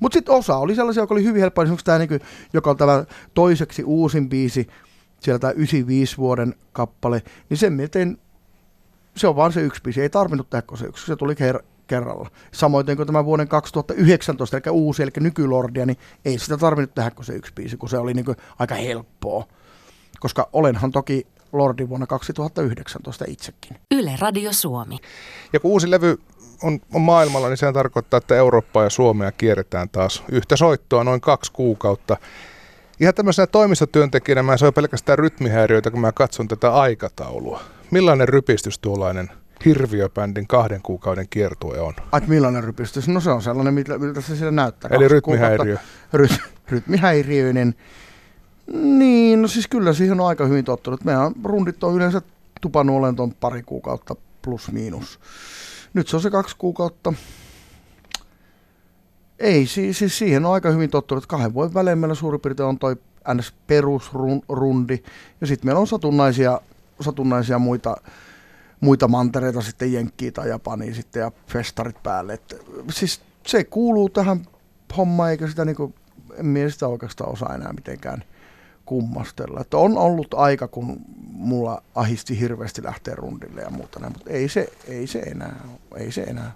Mutta 0.00 0.16
sitten 0.16 0.34
osa 0.34 0.56
oli 0.56 0.74
sellaisia, 0.74 1.02
joka 1.02 1.14
oli 1.14 1.24
hyvin 1.24 1.40
helppoa, 1.40 1.64
esimerkiksi 1.64 1.84
tämä, 1.84 1.98
niin 1.98 2.20
joka 2.52 2.70
on 2.70 2.76
tämä 2.76 3.04
toiseksi 3.34 3.84
uusin 3.84 4.28
biisi, 4.28 4.66
siellä 5.20 5.38
tämä 5.38 5.52
95 5.52 6.16
vuoden 6.16 6.54
kappale, 6.72 7.22
niin 7.48 7.58
sen 7.58 7.72
miten 7.72 8.18
se 9.16 9.28
on 9.28 9.36
vaan 9.36 9.52
se 9.52 9.60
yksi 9.60 9.82
biisi, 9.82 10.02
ei 10.02 10.10
tarvinnut 10.10 10.50
tehdä 10.50 10.64
se 10.74 10.86
yksi, 10.86 11.06
se 11.06 11.16
tuli 11.16 11.34
ker- 11.34 11.64
kerralla. 11.86 12.30
Samoin 12.52 12.86
kuin 12.86 13.06
tämä 13.06 13.24
vuoden 13.24 13.48
2019, 13.48 14.56
eli 14.56 14.62
uusi, 14.70 15.02
eli 15.02 15.10
nykylordia, 15.20 15.86
niin 15.86 15.98
ei 16.24 16.38
sitä 16.38 16.56
tarvinnut 16.56 16.94
tehdä 16.94 17.10
se 17.22 17.32
yksi 17.32 17.52
biisi, 17.54 17.76
kun 17.76 17.88
se 17.88 17.98
oli 17.98 18.14
niin 18.14 18.36
aika 18.58 18.74
helppoa. 18.74 19.44
Koska 20.20 20.48
olenhan 20.52 20.92
toki 20.92 21.26
Lordi 21.52 21.88
vuonna 21.88 22.06
2019 22.06 23.24
itsekin. 23.28 23.76
Yle 23.90 24.12
Radio 24.20 24.52
Suomi. 24.52 24.98
Ja 25.52 25.60
kun 25.60 25.70
uusi 25.70 25.90
levy 25.90 26.18
on, 26.62 26.80
on 26.94 27.00
maailmalla, 27.00 27.48
niin 27.48 27.56
sehän 27.56 27.74
tarkoittaa, 27.74 28.18
että 28.18 28.36
Eurooppaa 28.36 28.84
ja 28.84 28.90
Suomea 28.90 29.32
kierretään 29.32 29.88
taas 29.88 30.22
yhtä 30.28 30.56
soittoa 30.56 31.04
noin 31.04 31.20
kaksi 31.20 31.52
kuukautta. 31.52 32.16
Ihan 33.00 33.14
tämmöisenä 33.14 33.46
toimistotyöntekijänä 33.46 34.42
mä 34.42 34.56
se 34.56 34.72
pelkästään 34.72 35.18
rytmihäiriöitä, 35.18 35.90
kun 35.90 36.00
mä 36.00 36.12
katson 36.12 36.48
tätä 36.48 36.74
aikataulua. 36.74 37.60
Millainen 37.90 38.28
rypistys 38.28 38.78
tuollainen 38.78 39.30
hirviöbändin 39.64 40.46
kahden 40.46 40.82
kuukauden 40.82 41.26
kiertue 41.30 41.80
on? 41.80 41.94
Ai, 42.12 42.20
millainen 42.26 42.64
rypistys? 42.64 43.08
No 43.08 43.20
se 43.20 43.30
on 43.30 43.42
sellainen, 43.42 43.74
miltä, 43.74 43.98
miltä 43.98 44.20
se 44.20 44.36
siellä 44.36 44.50
näyttää. 44.50 44.90
Eli 44.92 45.08
rytmihäiriö. 45.08 45.76
Ry, 46.12 46.28
rytmihäiriöinen. 46.68 47.74
Niin, 48.72 49.42
no 49.42 49.48
siis 49.48 49.68
kyllä 49.68 49.92
siihen 49.92 50.20
on 50.20 50.26
aika 50.26 50.46
hyvin 50.46 50.64
tottunut. 50.64 51.04
Meidän 51.04 51.32
rundit 51.44 51.84
on 51.84 51.94
yleensä 51.94 52.22
tupannut 52.60 52.96
olen 52.96 53.16
tuon 53.16 53.34
pari 53.34 53.62
kuukautta 53.62 54.16
plus 54.42 54.72
miinus. 54.72 55.20
Nyt 55.94 56.08
se 56.08 56.16
on 56.16 56.22
se 56.22 56.30
kaksi 56.30 56.56
kuukautta. 56.58 57.12
Ei, 59.38 59.66
siis, 59.66 59.98
siis 59.98 60.18
siihen 60.18 60.46
on 60.46 60.52
aika 60.52 60.70
hyvin 60.70 60.90
tottunut. 60.90 61.26
Kahden 61.26 61.54
vuoden 61.54 61.74
välein 61.74 61.98
meillä 61.98 62.14
suurin 62.14 62.40
piirtein 62.40 62.68
on 62.68 62.78
toi 62.78 62.96
ns. 63.34 63.54
perusrundi. 63.66 65.02
Ja 65.40 65.46
sitten 65.46 65.66
meillä 65.68 65.80
on 65.80 65.86
satunnaisia 65.86 66.60
satunnaisia 67.00 67.58
muita, 67.58 67.96
muita 68.80 69.08
mantereita 69.08 69.62
sitten 69.62 69.92
Jenkkiä 69.92 70.32
tai 70.32 70.48
Japania 70.48 70.94
sitten 70.94 71.20
ja 71.20 71.32
festarit 71.46 72.02
päälle. 72.02 72.32
Et, 72.32 72.66
siis 72.90 73.20
se 73.46 73.64
kuuluu 73.64 74.08
tähän 74.08 74.46
hommaan, 74.96 75.30
eikä 75.30 75.48
sitä 75.48 75.64
niinku, 75.64 75.94
en 76.36 76.46
minä 76.46 76.70
sitä 76.70 76.86
oikeastaan 76.86 77.32
osaa 77.32 77.54
enää 77.54 77.72
mitenkään 77.72 78.24
kummastella. 78.86 79.60
Että 79.60 79.76
on 79.76 79.98
ollut 79.98 80.34
aika, 80.34 80.68
kun 80.68 81.00
mulla 81.32 81.82
ahisti 81.94 82.40
hirveästi 82.40 82.82
lähteä 82.82 83.14
rundille 83.14 83.60
ja 83.60 83.70
muuta 83.70 84.00
mutta 84.00 84.30
ei 84.30 84.48
se, 84.48 84.68
ei 84.88 85.06
se 85.06 85.18
enää, 85.18 85.60
ei 85.96 86.12
se 86.12 86.22
enää. 86.22 86.52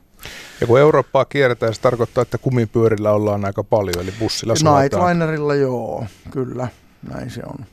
Ja 0.61 0.67
kun 0.67 0.81
Eurooppaa 0.81 1.25
kierretään, 1.25 1.75
se 1.75 1.81
tarkoittaa, 1.81 2.23
että 2.23 2.39
kumipyörillä 2.39 3.13
ollaan 3.13 3.45
aika 3.45 3.65
paljon, 3.65 4.01
eli 4.01 4.13
bussilla 4.19 4.81
Nightlinerilla 4.81 5.55
joo, 5.55 6.07
kyllä, 6.31 6.69
näin 7.15 7.31
se 7.31 7.43
on. 7.47 7.67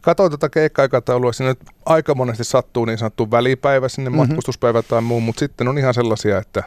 Katoin 0.00 0.30
tätä 0.30 0.48
keikka-aikataulua, 0.48 1.32
sinne 1.32 1.50
nyt 1.50 1.60
aika 1.86 2.14
monesti 2.14 2.44
sattuu 2.44 2.84
niin 2.84 2.98
sanottu 2.98 3.30
välipäivä 3.30 3.88
sinne, 3.88 4.10
mm-hmm. 4.10 4.28
matkustuspäivä 4.28 4.82
tai 4.82 5.00
muu, 5.00 5.20
mutta 5.20 5.40
sitten 5.40 5.68
on 5.68 5.78
ihan 5.78 5.94
sellaisia, 5.94 6.38
että 6.38 6.62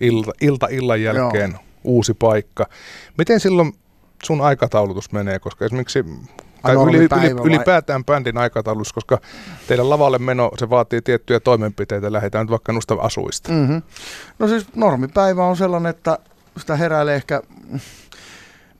ilta, 0.00 0.32
ilta 0.40 0.66
illan 0.70 1.02
jälkeen 1.02 1.50
Joo. 1.50 1.60
uusi 1.84 2.14
paikka. 2.14 2.66
Miten 3.18 3.40
silloin 3.40 3.72
sun 4.24 4.40
aikataulutus 4.40 5.12
menee, 5.12 5.38
koska 5.38 5.64
esimerkiksi 5.64 6.04
tai 6.62 6.74
yli, 6.74 6.96
yli, 6.96 7.40
ylipäätään 7.44 8.04
bändin 8.04 8.38
aikataulutus, 8.38 8.92
koska 8.92 9.18
teidän 9.66 9.90
lavalle 9.90 10.18
meno, 10.18 10.50
se 10.58 10.70
vaatii 10.70 11.02
tiettyjä 11.02 11.40
toimenpiteitä, 11.40 12.12
lähdetään 12.12 12.44
nyt 12.44 12.50
vaikka 12.50 12.72
noista 12.72 12.94
asuista. 13.00 13.52
Mm-hmm. 13.52 13.82
No 14.38 14.48
siis 14.48 14.66
normipäivä 14.74 15.46
on 15.46 15.56
sellainen, 15.56 15.90
että 15.90 16.18
sitä 16.58 16.76
heräilee 16.76 17.14
ehkä 17.14 17.42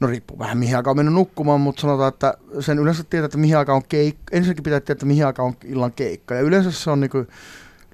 no 0.01 0.07
riippuu 0.09 0.39
vähän 0.39 0.59
mihin 0.59 0.77
aikaan 0.77 0.93
on 0.93 0.97
mennyt 0.97 1.15
nukkumaan, 1.15 1.61
mutta 1.61 1.81
sanotaan, 1.81 2.09
että 2.09 2.35
sen 2.61 2.79
yleensä 2.79 3.05
tietää, 3.05 3.25
että 3.25 3.39
mihin 3.39 3.57
aikaan 3.57 3.77
on 3.77 3.89
keikka. 3.89 4.37
Ensinnäkin 4.37 4.65
pitää 4.65 4.81
tietää, 4.81 4.93
että 4.93 5.07
mihin 5.07 5.27
aikaan 5.27 5.49
on 5.49 5.57
illan 5.65 5.93
keikka. 5.93 6.35
Ja 6.35 6.41
yleensä 6.41 6.71
se 6.71 6.91
on 6.91 7.01
niin 7.01 7.11
kuin 7.11 7.29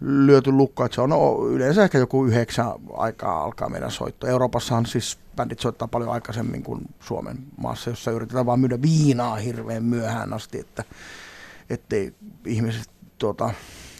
lyöty 0.01 0.53
lukko, 0.53 0.85
että 0.85 0.95
se 0.95 1.01
on 1.01 1.11
no, 1.11 1.47
yleensä 1.49 1.85
ehkä 1.85 1.99
joku 1.99 2.25
yhdeksän 2.25 2.67
aikaa 2.97 3.45
alkaa 3.45 3.69
meidän 3.69 3.91
soitto. 3.91 4.27
Euroopassahan 4.27 4.87
siis 4.87 5.19
bändit 5.37 5.61
soittaa 5.61 5.89
paljon 5.89 6.13
aikaisemmin 6.13 6.63
kuin 6.63 6.81
Suomen 7.01 7.39
maassa, 7.57 7.91
jossa 7.91 8.11
yritetään 8.11 8.47
vaan 8.47 8.61
myydä 8.61 8.83
viinaa 8.83 9.37
hirveän 9.37 9.85
myöhään 9.85 10.33
asti, 10.33 10.59
että 10.59 10.85
ettei 11.71 12.15
ihmiset 12.47 12.91
tuota, 13.19 13.51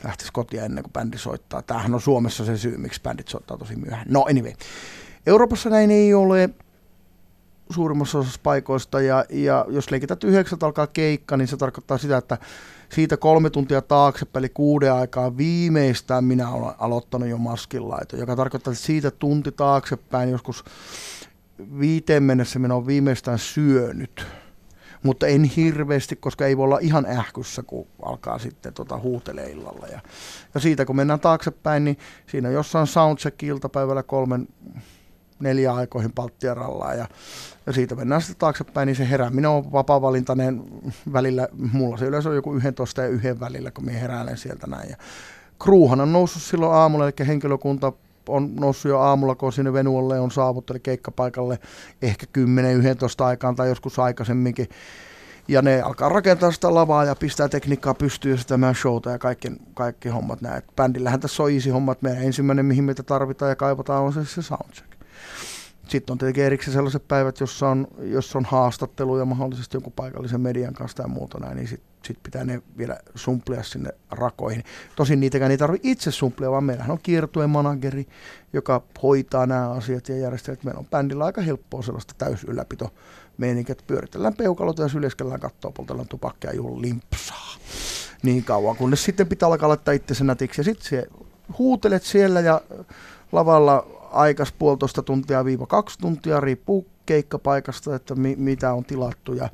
lähtisi 0.05 0.33
kotia 0.33 0.65
ennen 0.65 0.85
kuin 0.85 0.93
bändi 0.93 1.19
soittaa. 1.19 1.63
Tämähän 1.63 1.95
on 1.95 2.01
Suomessa 2.01 2.45
se 2.45 2.59
syy, 2.59 2.77
miksi 2.77 3.03
bändit 3.03 3.29
soittaa 3.29 3.59
tosi 3.59 3.77
myöhään. 3.77 4.07
No 4.11 4.27
anyway. 4.31 4.53
Euroopassa 5.27 5.71
näin 5.71 5.91
ei 5.91 6.15
ole 6.15 6.51
suurimmassa 7.71 8.19
osassa 8.19 8.41
paikoista, 8.43 9.01
ja, 9.01 9.25
ja 9.31 9.67
jos 9.69 9.91
leikität 9.91 10.25
yhdeksät 10.25 10.63
alkaa 10.63 10.87
keikka, 10.87 11.37
niin 11.37 11.49
se 11.49 11.57
tarkoittaa 11.57 11.99
sitä, 11.99 12.17
että 12.17 12.39
siitä 12.89 13.17
kolme 13.17 13.51
tuntia 13.51 13.83
taaksepäin, 13.83 14.41
eli 14.41 14.49
kuuden 14.49 14.93
aikaa 14.93 15.37
viimeistään 15.37 16.25
minä 16.25 16.51
olen 16.51 16.75
aloittanut 16.79 17.29
jo 17.29 17.39
maskinlaito, 17.39 18.17
joka 18.17 18.37
tarkoittaa, 18.37 18.73
että 18.73 18.85
siitä 18.85 19.11
tunti 19.11 19.53
taaksepäin 19.53 20.31
joskus 20.31 20.65
viiteen 21.79 22.23
mennessä 22.23 22.59
minä 22.59 22.75
olen 22.75 22.87
viimeistään 22.87 23.39
syönyt. 23.39 24.27
Mutta 25.03 25.27
en 25.27 25.45
hirveästi, 25.45 26.17
koska 26.17 26.47
ei 26.47 26.57
voi 26.57 26.65
olla 26.65 26.79
ihan 26.79 27.07
ähkyssä, 27.07 27.63
kun 27.63 27.87
alkaa 28.03 28.39
sitten 28.39 28.75
tota 28.75 28.99
huutelee 28.99 29.51
illalla. 29.51 29.87
Ja, 29.87 30.01
ja 30.55 30.61
siitä 30.61 30.85
kun 30.85 30.97
mennään 30.97 31.21
taaksepäin, 31.21 31.85
niin 31.85 31.99
siinä 32.27 32.51
jossain 32.51 32.87
soundcheck 32.87 33.43
iltapäivällä 33.43 34.03
kolmen 34.03 34.49
neljä 35.41 35.75
aikoihin 35.75 36.13
Palttiarallaan 36.13 36.99
ja, 36.99 37.07
ja 37.67 37.73
siitä 37.73 37.95
mennään 37.95 38.21
sitten 38.21 38.39
taaksepäin, 38.39 38.87
niin 38.87 38.97
se 38.97 39.11
herääminen 39.11 39.51
on 39.51 39.73
vapaa-valintainen 39.73 40.65
välillä, 41.13 41.49
mulla 41.73 41.97
se 41.97 42.05
yleensä 42.05 42.29
on 42.29 42.35
joku 42.35 42.55
11 42.55 43.03
ja 43.03 43.09
yhden 43.09 43.41
välillä, 43.41 43.71
kun 43.71 43.85
minä 43.85 43.99
heräälen 43.99 44.37
sieltä 44.37 44.67
näin. 44.67 44.91
Ja 44.91 44.97
kruuhan 45.63 46.01
on 46.01 46.13
noussut 46.13 46.43
silloin 46.43 46.75
aamulla, 46.75 47.05
eli 47.05 47.27
henkilökunta 47.27 47.93
on 48.29 48.57
noussut 48.57 48.89
jo 48.89 48.99
aamulla, 48.99 49.35
kun 49.35 49.53
sinne 49.53 49.73
Venuolle 49.73 50.21
on 50.21 50.31
saavuttu, 50.31 50.73
eli 50.73 50.81
keikkapaikalle 50.81 51.59
ehkä 52.03 52.27
10-11 52.39 53.25
aikaan 53.25 53.57
tai 53.57 53.69
joskus 53.69 53.99
aikaisemminkin. 53.99 54.69
Ja 55.49 55.63
ne 55.63 55.83
alkaa 55.83 56.09
rakentaa 56.09 56.51
sitä 56.51 56.75
lavaa 56.75 57.05
ja 57.05 57.15
pistää 57.15 57.49
tekniikkaa 57.49 57.95
pystyyn 57.95 58.33
ja 58.33 58.39
sitä 58.39 58.59
showta 58.81 59.11
ja 59.11 59.19
kaikki, 59.19 59.53
kaikki 59.75 60.09
hommat 60.09 60.41
näin. 60.41 60.63
Bändillähän 60.77 61.21
tässä 61.21 61.43
on 61.43 61.51
easy 61.51 61.71
hommat. 61.71 62.03
Meidän 62.03 62.23
ensimmäinen, 62.23 62.67
mihin 62.67 62.85
meitä 62.85 63.03
tarvitaan 63.03 63.49
ja 63.49 63.57
kaivataan, 63.57 64.03
on 64.03 64.13
se, 64.13 64.25
se 64.25 64.43
soundcheck. 64.43 64.96
Sitten 65.89 66.13
on 66.13 66.19
tietenkin 66.19 66.45
erikseen 66.45 66.73
sellaiset 66.73 67.09
päivät, 67.09 67.41
jossa 67.41 67.69
on, 67.69 67.89
jossa 67.99 68.39
on 68.39 68.45
haastatteluja 68.45 69.25
mahdollisesti 69.25 69.77
jonkun 69.77 69.93
paikallisen 69.93 70.41
median 70.41 70.75
kanssa 70.75 71.03
ja 71.03 71.09
muuta 71.09 71.39
näin, 71.39 71.57
niin 71.57 71.69
sitten 71.69 71.97
sit 72.07 72.23
pitää 72.23 72.45
ne 72.45 72.63
vielä 72.79 72.99
sumplia 73.15 73.63
sinne 73.63 73.91
rakoihin. 74.11 74.65
Tosin 74.97 75.21
niitäkään 75.21 75.51
ei 75.51 75.59
tarvitse 75.59 75.89
itse 75.89 76.11
sumplia, 76.11 76.51
vaan 76.51 76.65
meillähän 76.65 76.91
on 76.91 77.01
kiertueen 77.03 77.51
manageri, 77.51 78.07
joka 78.53 78.83
hoitaa 79.03 79.47
nämä 79.47 79.71
asiat 79.71 80.09
ja 80.09 80.17
järjestää. 80.17 80.57
Meillä 80.65 80.79
on 80.79 80.87
bändillä 80.87 81.25
aika 81.25 81.41
helppoa 81.41 81.83
sellaista 81.83 82.15
täysylläpito 82.19 82.91
meininki, 83.39 83.73
että 83.73 83.85
pyöritellään 83.87 84.35
peukalot 84.35 84.79
ja 84.79 84.89
syljeskellään 84.89 85.41
kattoa, 85.41 85.71
poltellaan 85.71 86.09
tupakkia 86.09 86.53
ja 86.53 86.63
limpsaa. 86.63 87.57
Niin 88.23 88.45
kauan, 88.45 88.77
kunnes 88.77 89.05
sitten 89.05 89.29
pitää 89.29 89.49
alkaa 89.49 89.69
laittaa 89.69 89.95
itsensä 89.95 90.25
nätiksi. 90.25 90.61
Ja 90.61 90.65
sitten 90.65 91.07
huutelet 91.59 92.03
siellä 92.03 92.41
ja 92.41 92.61
lavalla 93.33 93.96
aikas 94.17 94.53
puolitoista 94.53 95.03
tuntia 95.03 95.45
viiva 95.45 95.67
kaksi 95.67 95.99
tuntia, 95.99 96.41
riippuu 96.41 96.87
keikkapaikasta, 97.07 97.95
että 97.95 98.15
mi- 98.15 98.37
mitä 98.37 98.73
on 98.73 98.85
tilattu. 98.85 99.33
Ja 99.33 99.49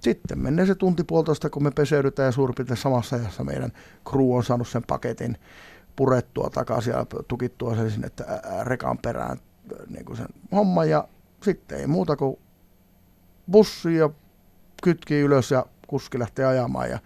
sitten 0.00 0.38
menee 0.38 0.66
se 0.66 0.74
tunti 0.74 1.04
puolitoista, 1.04 1.50
kun 1.50 1.62
me 1.62 1.70
peseydytään 1.70 2.26
ja 2.26 2.32
suurin 2.32 2.76
samassa 2.76 3.16
ajassa 3.16 3.44
meidän 3.44 3.72
crew 4.10 4.30
on 4.36 4.44
saanut 4.44 4.68
sen 4.68 4.82
paketin 4.86 5.36
purettua 5.96 6.50
takaisin 6.50 6.90
ja 6.92 7.06
tukittua 7.28 7.76
sen 7.76 7.90
sinne 7.90 8.08
rekan 8.62 8.98
perään 8.98 9.38
niin 9.88 10.04
kuin 10.04 10.16
sen 10.16 10.28
homma. 10.52 10.84
Ja 10.84 11.08
sitten 11.42 11.78
ei 11.78 11.86
muuta 11.86 12.16
kuin 12.16 12.36
bussi 13.50 13.94
ja 13.94 14.10
kytki 14.82 15.20
ylös 15.20 15.50
ja 15.50 15.66
kuski 15.86 16.18
lähtee 16.18 16.44
ajamaan. 16.44 16.90
Ja 16.90 16.98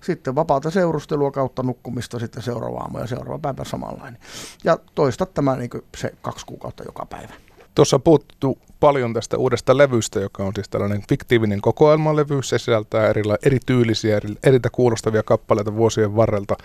sitten 0.00 0.34
vapaata 0.34 0.70
seurustelua 0.70 1.30
kautta 1.30 1.62
nukkumista 1.62 2.18
sitten 2.18 2.42
seuraava 2.42 2.78
aamu 2.78 2.98
ja 2.98 3.06
seuraava 3.06 3.38
päivä 3.38 3.64
samanlainen. 3.64 4.20
Ja 4.64 4.78
toista 4.94 5.26
tämä 5.26 5.56
niin 5.56 5.70
se 5.96 6.14
kaksi 6.22 6.46
kuukautta 6.46 6.84
joka 6.84 7.06
päivä. 7.06 7.34
Tuossa 7.74 7.96
on 7.96 8.02
puhuttu 8.02 8.58
paljon 8.80 9.14
tästä 9.14 9.36
uudesta 9.36 9.76
levystä, 9.76 10.20
joka 10.20 10.44
on 10.44 10.52
siis 10.54 10.68
tällainen 10.68 11.02
fiktiivinen 11.08 11.60
kokoelmalevy. 11.60 12.42
Se 12.42 12.58
sisältää 12.58 13.12
erila- 13.12 13.38
erityylisiä, 13.42 14.16
eri, 14.16 14.28
eritä 14.42 14.70
kuulostavia 14.70 15.22
kappaleita 15.22 15.74
vuosien 15.74 16.16
varrelta. 16.16 16.56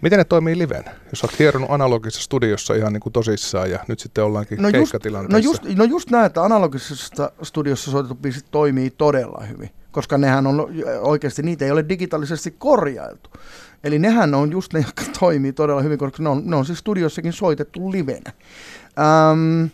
Miten 0.00 0.18
ne 0.18 0.24
toimii 0.24 0.58
liven? 0.58 0.84
Jos 1.10 1.24
olet 1.24 1.38
hieronut 1.38 1.70
analogisessa 1.70 2.24
studiossa 2.24 2.74
ihan 2.74 2.92
niin 2.92 3.00
kuin 3.00 3.12
tosissaan 3.12 3.70
ja 3.70 3.78
nyt 3.88 4.00
sitten 4.00 4.24
ollaankin 4.24 4.62
no 4.62 4.70
keikkatilanteessa. 4.70 5.48
no, 5.48 5.68
just, 5.68 5.78
no 5.78 5.84
just 5.84 6.10
näin, 6.10 6.26
että 6.26 6.42
analogisessa 6.42 7.32
studiossa 7.42 7.90
soitettu 7.90 8.14
biisit 8.14 8.46
toimii 8.50 8.90
todella 8.90 9.44
hyvin 9.44 9.70
koska 9.96 10.18
nehän 10.18 10.46
on 10.46 10.68
oikeasti, 11.00 11.42
niitä 11.42 11.64
ei 11.64 11.70
ole 11.70 11.88
digitaalisesti 11.88 12.50
korjailtu. 12.58 13.30
Eli 13.84 13.98
nehän 13.98 14.34
on 14.34 14.52
just 14.52 14.72
ne, 14.72 14.80
jotka 14.86 15.02
toimii 15.20 15.52
todella 15.52 15.82
hyvin, 15.82 15.98
koska 15.98 16.22
ne 16.22 16.28
on, 16.28 16.42
ne 16.44 16.56
on 16.56 16.66
siis 16.66 16.78
studiossakin 16.78 17.32
soitettu 17.32 17.92
livenä. 17.92 18.32
Ähm, 18.98 19.64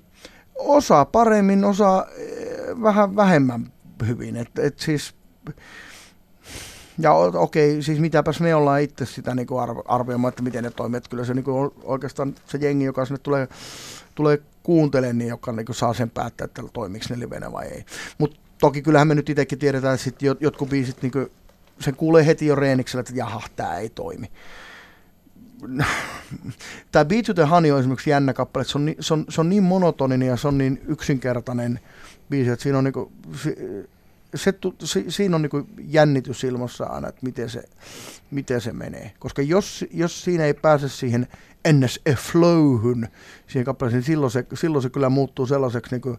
osa 0.58 1.04
paremmin, 1.04 1.64
osa 1.64 2.06
eh, 2.16 2.82
vähän 2.82 3.16
vähemmän 3.16 3.72
hyvin. 4.06 4.36
Et, 4.36 4.58
et 4.58 4.78
siis, 4.78 5.14
ja 6.98 7.12
okei, 7.14 7.70
okay, 7.70 7.82
siis 7.82 8.00
mitäpäs 8.00 8.40
me 8.40 8.54
ollaan 8.54 8.80
itse 8.80 9.06
sitä 9.06 9.34
niin 9.34 9.46
arvioimaan, 9.86 10.28
että 10.28 10.42
miten 10.42 10.64
ne 10.64 10.70
toimii. 10.70 10.96
Että 10.96 11.10
kyllä 11.10 11.24
se 11.24 11.34
niin 11.34 11.44
kuin 11.44 11.70
oikeastaan 11.84 12.34
se 12.46 12.58
jengi, 12.58 12.84
joka 12.84 13.04
sinne 13.04 13.18
tulee, 13.18 13.48
tulee 14.14 14.38
kuuntelemaan, 14.62 15.18
niin 15.18 15.28
joka 15.28 15.52
niin 15.52 15.66
saa 15.70 15.94
sen 15.94 16.10
päättää, 16.10 16.44
että 16.44 16.62
toimiiko 16.72 17.06
ne 17.10 17.18
livenä 17.18 17.52
vai 17.52 17.66
ei. 17.66 17.84
Mutta 18.18 18.41
toki 18.62 18.82
kyllähän 18.82 19.08
me 19.08 19.14
nyt 19.14 19.30
itsekin 19.30 19.58
tiedetään, 19.58 19.94
että 19.94 20.04
sit 20.04 20.22
jotkut 20.40 20.68
biisit, 20.68 21.02
niin 21.02 21.12
sen 21.80 21.96
kuulee 21.96 22.26
heti 22.26 22.46
jo 22.46 22.54
reeniksellä, 22.54 23.00
että 23.00 23.12
jaha, 23.14 23.42
tämä 23.56 23.78
ei 23.78 23.88
toimi. 23.88 24.30
Tämä 26.92 27.04
Beat 27.04 27.24
to 27.24 27.34
the 27.34 27.44
Honey 27.44 27.70
on 27.70 27.80
esimerkiksi 27.80 28.10
jännä 28.10 28.32
kappale, 28.32 28.64
se 28.64 28.78
on, 28.78 28.84
ni, 28.84 28.96
se, 29.00 29.14
on, 29.14 29.24
se 29.28 29.40
on 29.40 29.48
niin 29.48 29.62
monotoninen 29.62 30.28
ja 30.28 30.36
se 30.36 30.48
on 30.48 30.58
niin 30.58 30.80
yksinkertainen 30.88 31.80
biisi, 32.30 32.50
että 32.50 32.62
siinä 32.62 32.78
on, 32.78 32.84
niin 32.84 32.92
kuin, 32.92 33.12
se, 33.36 33.56
se, 34.34 34.54
se, 34.84 35.04
siinä 35.08 35.36
on 35.36 35.42
niin 35.42 35.66
jännitys 35.78 36.44
ilmassa 36.44 36.84
aina, 36.84 37.08
että 37.08 37.20
miten 37.22 37.50
se, 37.50 37.62
miten 38.30 38.60
se 38.60 38.72
menee. 38.72 39.12
Koska 39.18 39.42
jos, 39.42 39.84
jos 39.90 40.24
siinä 40.24 40.44
ei 40.44 40.54
pääse 40.54 40.88
siihen 40.88 41.26
ns. 41.72 42.00
flowhun 42.16 43.08
siihen 43.46 43.64
kappaleeseen, 43.64 43.98
niin 43.98 44.06
silloin 44.06 44.30
se, 44.30 44.46
silloin 44.54 44.82
se 44.82 44.90
kyllä 44.90 45.08
muuttuu 45.08 45.46
sellaiseksi 45.46 45.94
niin 45.94 46.02
kuin, 46.02 46.18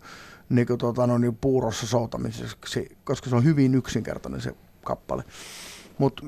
niin 0.50 0.68
kuin, 0.68 0.78
tota, 0.78 1.08
no, 1.08 1.18
niin 1.18 1.36
puurossa 1.36 1.88
soutamiseksi, 1.88 2.98
koska 3.04 3.30
se 3.30 3.36
on 3.36 3.44
hyvin 3.44 3.76
yksinkertainen 3.76 4.42
se 4.42 4.56
kappale. 4.84 5.24
Mutta 5.98 6.24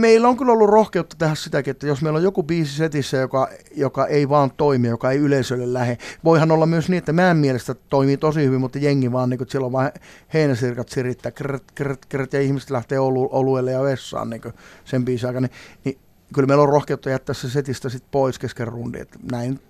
meillä 0.00 0.28
on 0.28 0.36
kyllä 0.36 0.52
ollut 0.52 0.70
rohkeutta 0.70 1.16
tehdä 1.18 1.34
sitäkin, 1.34 1.70
että 1.70 1.86
jos 1.86 2.02
meillä 2.02 2.16
on 2.16 2.22
joku 2.22 2.42
biisi 2.42 2.76
setissä, 2.76 3.16
joka, 3.16 3.48
joka 3.76 4.06
ei 4.06 4.28
vaan 4.28 4.50
toimi, 4.56 4.88
joka 4.88 5.10
ei 5.10 5.18
yleisölle 5.18 5.72
lähe. 5.72 5.98
Voihan 6.24 6.50
olla 6.50 6.66
myös 6.66 6.88
niin, 6.88 6.98
että 6.98 7.12
meidän 7.12 7.36
mielestä 7.36 7.74
toimii 7.74 8.16
tosi 8.16 8.44
hyvin, 8.44 8.60
mutta 8.60 8.78
jengi 8.78 9.12
vaan, 9.12 9.30
niin 9.30 9.42
että 9.42 9.52
siellä 9.52 9.66
on 9.66 9.72
vaan 9.72 9.92
heinäsirkat 10.34 10.88
sirittää, 10.88 11.32
krrt, 11.32 11.64
krrt, 11.74 12.06
krrt, 12.08 12.32
ja 12.32 12.40
ihmiset 12.40 12.70
lähtee 12.70 12.98
olu, 12.98 13.28
oluelle 13.32 13.70
ja 13.70 13.82
vessaan 13.82 14.30
niin 14.30 14.42
sen 14.84 15.04
biisin 15.04 15.26
aikana. 15.26 15.46
Niin, 15.46 15.58
niin 15.84 15.98
kyllä 16.34 16.46
meillä 16.46 16.62
on 16.62 16.68
rohkeutta 16.68 17.10
jättää 17.10 17.34
se 17.34 17.50
setistä 17.50 17.88
sit 17.88 18.04
pois 18.10 18.38
kesken 18.38 18.68
rundi. 18.68 19.00
Että 19.00 19.18
näin 19.32 19.60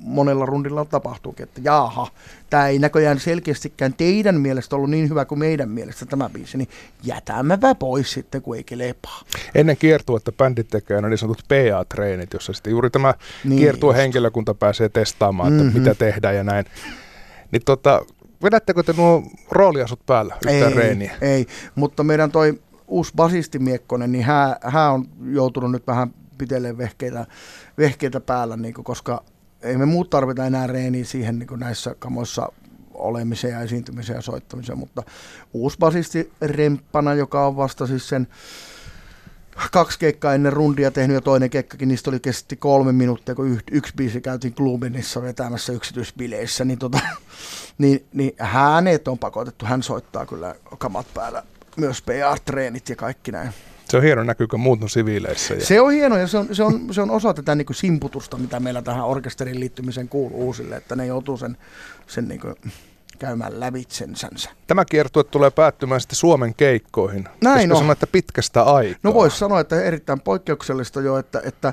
monella 0.00 0.46
rundilla 0.46 0.84
tapahtuukin, 0.84 1.44
että 1.44 1.60
jaaha, 1.64 2.08
tämä 2.50 2.68
ei 2.68 2.78
näköjään 2.78 3.20
selkeästikään 3.20 3.94
teidän 3.94 4.40
mielestä 4.40 4.76
ollut 4.76 4.90
niin 4.90 5.08
hyvä 5.08 5.24
kuin 5.24 5.38
meidän 5.38 5.68
mielestä 5.68 6.06
tämä 6.06 6.30
biisi, 6.30 6.58
niin 6.58 6.68
jätämmepä 7.02 7.74
pois 7.74 8.12
sitten, 8.12 8.42
kun 8.42 8.56
ei 8.56 8.64
kelepaa. 8.64 9.20
Ennen 9.54 9.76
että 10.16 10.32
bändit 10.32 10.68
tekee 10.68 11.00
no 11.00 11.08
niin 11.08 11.18
sanotut 11.18 11.44
PA-treenit, 11.48 12.32
jossa 12.32 12.52
sitten 12.52 12.70
juuri 12.70 12.90
tämä 12.90 13.14
niin 13.44 13.58
kiertue 13.58 13.96
henkilökunta 13.96 14.54
pääsee 14.54 14.88
testaamaan, 14.88 15.52
että 15.52 15.64
mm-hmm. 15.64 15.78
mitä 15.78 15.94
tehdään 15.94 16.36
ja 16.36 16.44
näin. 16.44 16.64
Niin 17.52 17.62
tota, 17.64 18.00
vedättekö 18.42 18.82
te 18.82 18.92
nuo 18.96 19.22
rooliasut 19.50 20.06
päällä 20.06 20.34
yhtään 20.34 20.72
ei, 20.72 20.78
reeniä? 20.78 21.16
Ei, 21.20 21.46
mutta 21.74 22.04
meidän 22.04 22.30
toi 22.30 22.60
uusi 22.88 23.12
basisti 23.16 23.58
Miekkonen, 23.58 24.12
niin 24.12 24.24
hän 24.64 24.92
on 24.92 25.08
joutunut 25.30 25.72
nyt 25.72 25.86
vähän 25.86 26.14
piteleen 26.38 26.78
vehkeitä, 26.78 27.26
vehkeitä 27.78 28.20
päällä, 28.20 28.56
niin 28.56 28.74
kuin, 28.74 28.84
koska 28.84 29.24
ei 29.64 29.76
me 29.76 29.86
muut 29.86 30.10
tarvita 30.10 30.46
enää 30.46 30.66
reeniä 30.66 31.04
siihen 31.04 31.38
niin 31.38 31.60
näissä 31.60 31.94
kamoissa 31.98 32.48
olemiseen 32.94 33.52
ja 33.52 33.60
esiintymiseen 33.60 34.16
ja 34.16 34.22
soittamiseen, 34.22 34.78
mutta 34.78 35.02
uusi 35.52 35.78
basisti 35.78 36.32
Remppana, 36.40 37.14
joka 37.14 37.46
on 37.46 37.56
vasta 37.56 37.86
siis 37.86 38.08
sen 38.08 38.26
kaksi 39.72 39.98
keikkaa 39.98 40.34
ennen 40.34 40.52
rundia 40.52 40.90
tehnyt 40.90 41.14
ja 41.14 41.20
toinen 41.20 41.50
keikkakin, 41.50 41.88
niistä 41.88 42.10
oli 42.10 42.20
kesti 42.20 42.56
kolme 42.56 42.92
minuuttia, 42.92 43.34
kun 43.34 43.60
yksi 43.70 43.92
biisi 43.96 44.20
käytiin 44.20 44.54
Glubinissa 44.56 45.22
vetämässä 45.22 45.72
yksityisbileissä, 45.72 46.64
niin, 46.64 46.78
tota, 46.78 46.98
niin, 47.78 48.04
niin 48.12 48.32
hänet 48.38 49.08
on 49.08 49.18
pakotettu, 49.18 49.66
hän 49.66 49.82
soittaa 49.82 50.26
kyllä 50.26 50.54
kamat 50.78 51.06
päällä, 51.14 51.42
myös 51.76 52.02
PR-treenit 52.02 52.88
ja 52.88 52.96
kaikki 52.96 53.32
näin. 53.32 53.50
Se 53.88 53.96
on 53.96 54.02
hieno, 54.02 54.24
näkyykö 54.24 54.56
muut 54.56 54.80
no 54.80 54.88
siviileissä. 54.88 55.54
Ja... 55.54 55.66
Se 55.66 55.80
on 55.80 55.92
hieno 55.92 56.16
ja 56.16 56.26
se 56.26 56.38
on, 56.38 56.48
se 56.52 56.62
on, 56.62 56.94
se 56.94 57.02
on 57.02 57.10
osa 57.10 57.34
tätä 57.34 57.54
niin 57.54 57.66
simputusta, 57.72 58.36
mitä 58.36 58.60
meillä 58.60 58.82
tähän 58.82 59.04
orkesterin 59.04 59.60
liittymiseen 59.60 60.08
kuuluu 60.08 60.46
uusille, 60.46 60.76
että 60.76 60.96
ne 60.96 61.06
joutuu 61.06 61.36
sen, 61.36 61.56
sen 62.06 62.28
niin 62.28 62.40
kuin 62.40 62.54
käymään 63.18 63.60
lävitsensänsä. 63.60 64.50
Tämä 64.66 64.84
kiertue 64.84 65.24
tulee 65.24 65.50
päättymään 65.50 66.00
sitten 66.00 66.16
Suomen 66.16 66.54
keikkoihin. 66.54 67.28
Näin 67.42 67.72
on. 67.72 67.78
sanoa, 67.78 67.92
että 67.92 68.06
pitkästä 68.06 68.62
aikaa? 68.62 68.98
No 69.02 69.14
voisi 69.14 69.38
sanoa, 69.38 69.60
että 69.60 69.82
erittäin 69.82 70.20
poikkeuksellista 70.20 71.00
jo, 71.00 71.18
että, 71.18 71.42
että 71.44 71.72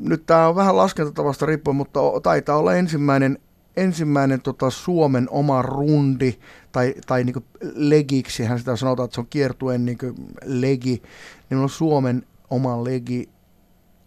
nyt 0.00 0.26
tämä 0.26 0.48
on 0.48 0.56
vähän 0.56 0.76
laskentatavasta 0.76 1.46
riippuen, 1.46 1.76
mutta 1.76 2.00
taitaa 2.22 2.56
olla 2.56 2.74
ensimmäinen 2.74 3.38
ensimmäinen 3.76 4.42
tota, 4.42 4.70
Suomen 4.70 5.26
oma 5.30 5.62
rundi, 5.62 6.38
tai, 6.72 6.94
tai 7.06 7.24
niin 7.24 7.44
legiksi, 7.74 8.44
hän 8.44 8.58
sitä 8.58 8.76
sanotaan, 8.76 9.04
että 9.04 9.14
se 9.14 9.20
on 9.20 9.26
kiertuen 9.30 9.84
niin 9.84 9.98
legi, 10.44 11.02
niin 11.50 11.58
on 11.58 11.68
Suomen 11.68 12.26
oma 12.50 12.84
legi, 12.84 13.28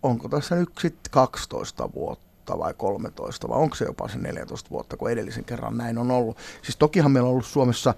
onko 0.03 0.29
tässä 0.29 0.55
nyt 0.55 0.69
sitten 0.79 1.11
12 1.11 1.89
vuotta 1.93 2.59
vai 2.59 2.73
13, 2.77 3.49
vai 3.49 3.57
onko 3.57 3.75
se 3.75 3.85
jopa 3.85 4.07
se 4.07 4.17
14 4.17 4.69
vuotta, 4.69 4.97
kun 4.97 5.11
edellisen 5.11 5.45
kerran 5.45 5.77
näin 5.77 5.97
on 5.97 6.11
ollut. 6.11 6.37
Siis 6.61 6.77
tokihan 6.77 7.11
meillä 7.11 7.27
on 7.27 7.31
ollut 7.31 7.45
Suomessa 7.45 7.93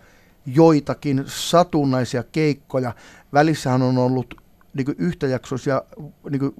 joitakin 0.45 1.23
satunnaisia 1.27 2.23
keikkoja. 2.23 2.93
Välissähän 3.33 3.81
on 3.81 3.97
ollut 3.97 4.41
niin 4.73 4.95
yhtäjaksoisia 4.97 5.81
niin 6.29 6.53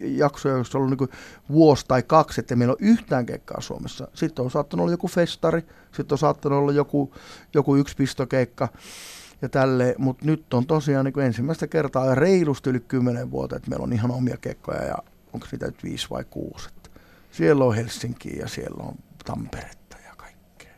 jaksoja, 0.00 0.54
joissa 0.54 0.78
on 0.78 0.84
ollut 0.84 0.98
niin 1.00 1.18
vuosi 1.50 1.84
tai 1.88 2.02
kaksi, 2.02 2.40
että 2.40 2.56
meillä 2.56 2.72
on 2.72 2.78
yhtään 2.80 3.26
keikkaa 3.26 3.60
Suomessa. 3.60 4.08
Sitten 4.14 4.44
on 4.44 4.50
saattanut 4.50 4.84
olla 4.84 4.92
joku 4.92 5.08
festari, 5.08 5.62
sitten 5.92 6.14
on 6.14 6.18
saattanut 6.18 6.58
olla 6.58 6.72
joku, 6.72 7.14
joku 7.54 7.76
yksi 7.76 7.96
pistokeikka 7.96 8.68
ja 9.42 9.48
tälle, 9.48 9.94
mutta 9.98 10.26
nyt 10.26 10.54
on 10.54 10.66
tosiaan 10.66 11.04
niin 11.04 11.20
ensimmäistä 11.20 11.66
kertaa 11.66 12.14
reilusti 12.14 12.70
yli 12.70 12.80
kymmenen 12.80 13.30
vuotta, 13.30 13.56
että 13.56 13.70
meillä 13.70 13.84
on 13.84 13.92
ihan 13.92 14.10
omia 14.10 14.36
keikkoja 14.36 14.84
ja 14.84 14.96
onko 15.32 15.46
niitä 15.52 15.66
nyt 15.66 15.84
viisi 15.84 16.06
vai 16.10 16.24
kuusi. 16.30 16.68
Että 16.68 16.90
siellä 17.30 17.64
on 17.64 17.74
Helsinki 17.74 18.38
ja 18.38 18.48
siellä 18.48 18.84
on 18.84 18.94
Tamperetta 19.24 19.96
ja 20.04 20.14
kaikkea. 20.16 20.72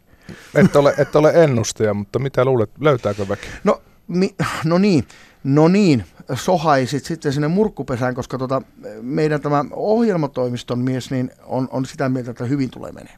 Et 0.54 0.76
ole, 0.76 0.94
et 0.98 1.16
ole 1.16 1.32
ennustaja, 1.44 1.94
mutta 1.94 2.18
mitä 2.18 2.44
luulet, 2.44 2.70
löytääkö 2.80 3.28
väki? 3.28 3.46
No, 3.64 3.82
mi, 4.08 4.34
no 4.64 4.78
niin, 4.78 5.04
no 5.44 5.68
niin, 5.68 6.04
sohaisit 6.34 7.04
sitten 7.04 7.32
sinne 7.32 7.48
murkkupesään, 7.48 8.14
koska 8.14 8.38
tota, 8.38 8.62
meidän 9.02 9.40
tämä 9.40 9.64
ohjelmatoimiston 9.72 10.78
mies 10.78 11.10
niin 11.10 11.30
on, 11.46 11.68
on 11.70 11.86
sitä 11.86 12.08
mieltä, 12.08 12.30
että 12.30 12.44
hyvin 12.44 12.70
tulee 12.70 12.92
menee. 12.92 13.14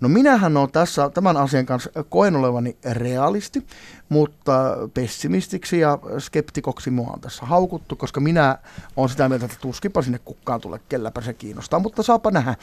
No 0.00 0.08
minähän 0.08 0.56
olen 0.56 0.70
tässä 0.70 1.10
tämän 1.10 1.36
asian 1.36 1.66
kanssa 1.66 1.90
koen 2.08 2.36
olevani 2.36 2.76
realisti, 2.92 3.66
mutta 4.08 4.76
pessimistiksi 4.94 5.78
ja 5.78 5.98
skeptikoksi 6.18 6.90
mua 6.90 7.10
on 7.12 7.20
tässä 7.20 7.46
haukuttu, 7.46 7.96
koska 7.96 8.20
minä 8.20 8.58
olen 8.96 9.10
sitä 9.10 9.28
mieltä, 9.28 9.44
että 9.44 9.58
tuskipa 9.60 10.02
sinne 10.02 10.18
kukkaan 10.24 10.60
tulee, 10.60 10.80
kelläpä 10.88 11.20
se 11.20 11.32
kiinnostaa, 11.32 11.80
mutta 11.80 12.02
saapa 12.02 12.30
nähdä. 12.30 12.54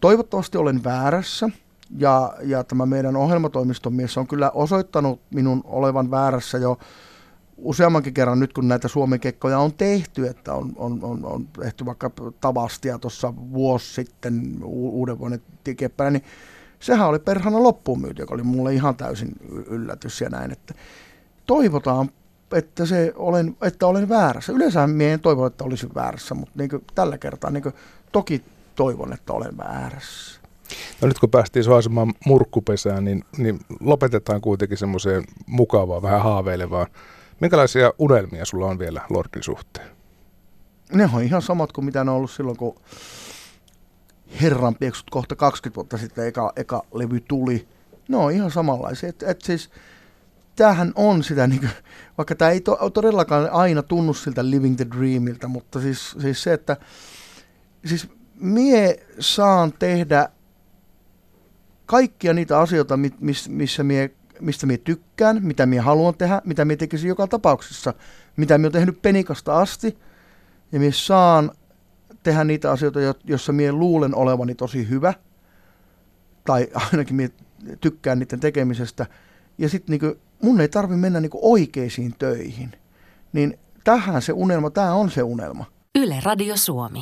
Toivottavasti 0.00 0.58
olen 0.58 0.84
väärässä. 0.84 1.50
Ja, 1.98 2.34
ja 2.42 2.64
tämä 2.64 2.86
meidän 2.86 3.16
ohjelmatoimiston 3.16 3.94
mies 3.94 4.18
on 4.18 4.26
kyllä 4.26 4.50
osoittanut 4.50 5.20
minun 5.30 5.60
olevan 5.64 6.10
väärässä 6.10 6.58
jo 6.58 6.78
useammankin 7.58 8.14
kerran 8.14 8.40
nyt, 8.40 8.52
kun 8.52 8.68
näitä 8.68 8.88
Suomen 8.88 9.20
kekkoja 9.20 9.58
on 9.58 9.72
tehty, 9.72 10.26
että 10.26 10.54
on, 10.54 10.72
on, 10.76 10.98
on, 11.02 11.24
on 11.24 11.46
tehty 11.46 11.86
vaikka 11.86 12.10
Tavastia 12.40 12.98
tuossa 12.98 13.34
vuosi 13.36 13.94
sitten 13.94 14.58
uuden 14.64 15.18
vuoden 15.18 15.42
tikeppänä, 15.64 16.10
niin 16.10 16.24
sehän 16.80 17.08
oli 17.08 17.18
perhana 17.18 17.62
loppuun 17.62 18.00
myyty, 18.00 18.22
joka 18.22 18.34
oli 18.34 18.42
mulle 18.42 18.74
ihan 18.74 18.96
täysin 18.96 19.28
yllätys 19.66 20.20
ja 20.20 20.28
näin, 20.28 20.50
että 20.50 20.74
toivotaan, 21.46 22.10
että, 22.52 22.86
se 22.86 23.12
olen, 23.16 23.56
että 23.62 23.86
olen 23.86 24.08
väärässä. 24.08 24.52
Yleensä 24.52 24.86
minä 24.86 25.12
en 25.12 25.20
toivo, 25.20 25.46
että 25.46 25.64
olisin 25.64 25.94
väärässä, 25.94 26.34
mutta 26.34 26.54
niin 26.56 26.70
tällä 26.94 27.18
kertaa 27.18 27.50
niin 27.50 27.72
toki 28.12 28.42
toivon, 28.76 29.12
että 29.12 29.32
olen 29.32 29.58
väärässä. 29.58 30.40
No 31.00 31.08
nyt 31.08 31.18
kun 31.18 31.30
päästiin 31.30 31.64
suosimaan 31.64 32.12
murkkupesään, 32.26 33.04
niin, 33.04 33.24
niin 33.38 33.60
lopetetaan 33.80 34.40
kuitenkin 34.40 34.78
semmoiseen 34.78 35.24
mukavaan, 35.46 36.02
vähän 36.02 36.22
haaveilevaan. 36.22 36.86
Minkälaisia 37.40 37.92
unelmia 37.98 38.44
sulla 38.44 38.66
on 38.66 38.78
vielä 38.78 39.02
Lordin 39.10 39.42
suhteen? 39.42 39.88
Ne 40.92 41.10
on 41.14 41.22
ihan 41.22 41.42
samat 41.42 41.72
kuin 41.72 41.84
mitä 41.84 42.04
ne 42.04 42.10
on 42.10 42.16
ollut 42.16 42.30
silloin, 42.30 42.56
kun 42.56 42.74
herran 44.40 44.74
pieksut 44.74 45.10
kohta 45.10 45.36
20 45.36 45.76
vuotta 45.76 45.98
sitten 45.98 46.26
eka, 46.26 46.52
eka 46.56 46.82
levy 46.94 47.20
tuli. 47.20 47.68
Ne 48.08 48.16
on 48.16 48.32
ihan 48.32 48.50
samanlaisia. 48.50 49.08
Et, 49.08 49.22
et 49.22 49.42
siis, 49.42 49.70
tämähän 50.56 50.92
on 50.94 51.24
sitä, 51.24 51.46
niin 51.46 51.60
kuin, 51.60 51.70
vaikka 52.18 52.34
tämä 52.34 52.50
ei 52.50 52.60
to, 52.60 52.90
todellakaan 52.94 53.50
aina 53.50 53.82
tunnu 53.82 54.14
siltä 54.14 54.50
Living 54.50 54.76
the 54.76 54.86
Dreamiltä, 54.96 55.48
mutta 55.48 55.80
siis, 55.80 56.16
siis 56.20 56.42
se, 56.42 56.52
että 56.52 56.76
siis 57.84 58.08
mie 58.34 59.06
saan 59.18 59.72
tehdä 59.72 60.28
kaikkia 61.86 62.32
niitä 62.34 62.58
asioita, 62.58 62.98
miss, 63.20 63.48
missä 63.48 63.82
mie, 63.82 64.10
mistä 64.40 64.66
mie 64.66 64.78
tykkään, 64.78 65.38
mitä 65.42 65.66
mie 65.66 65.80
haluan 65.80 66.14
tehdä, 66.14 66.42
mitä 66.44 66.64
mie 66.64 66.76
tekisin 66.76 67.08
joka 67.08 67.26
tapauksessa, 67.26 67.94
mitä 68.36 68.58
mie 68.58 68.66
on 68.66 68.72
tehnyt 68.72 69.02
penikasta 69.02 69.58
asti, 69.60 69.98
ja 70.72 70.78
mie 70.78 70.92
saan 70.92 71.50
tehdä 72.22 72.44
niitä 72.44 72.70
asioita, 72.70 73.00
joissa 73.24 73.52
mie 73.52 73.72
luulen 73.72 74.14
olevani 74.14 74.54
tosi 74.54 74.88
hyvä, 74.88 75.14
tai 76.44 76.68
ainakin 76.92 77.16
mie 77.16 77.30
tykkään 77.80 78.18
niiden 78.18 78.40
tekemisestä, 78.40 79.06
ja 79.58 79.68
sitten 79.68 79.98
niinku, 80.00 80.20
mun 80.42 80.60
ei 80.60 80.68
tarvi 80.68 80.96
mennä 80.96 81.20
niinku 81.20 81.38
oikeisiin 81.42 82.14
töihin. 82.18 82.72
Niin 83.32 83.58
tähän 83.84 84.22
se 84.22 84.32
unelma, 84.32 84.70
tämä 84.70 84.94
on 84.94 85.10
se 85.10 85.22
unelma. 85.22 85.64
Yle 85.94 86.20
Radio 86.24 86.56
Suomi. 86.56 86.96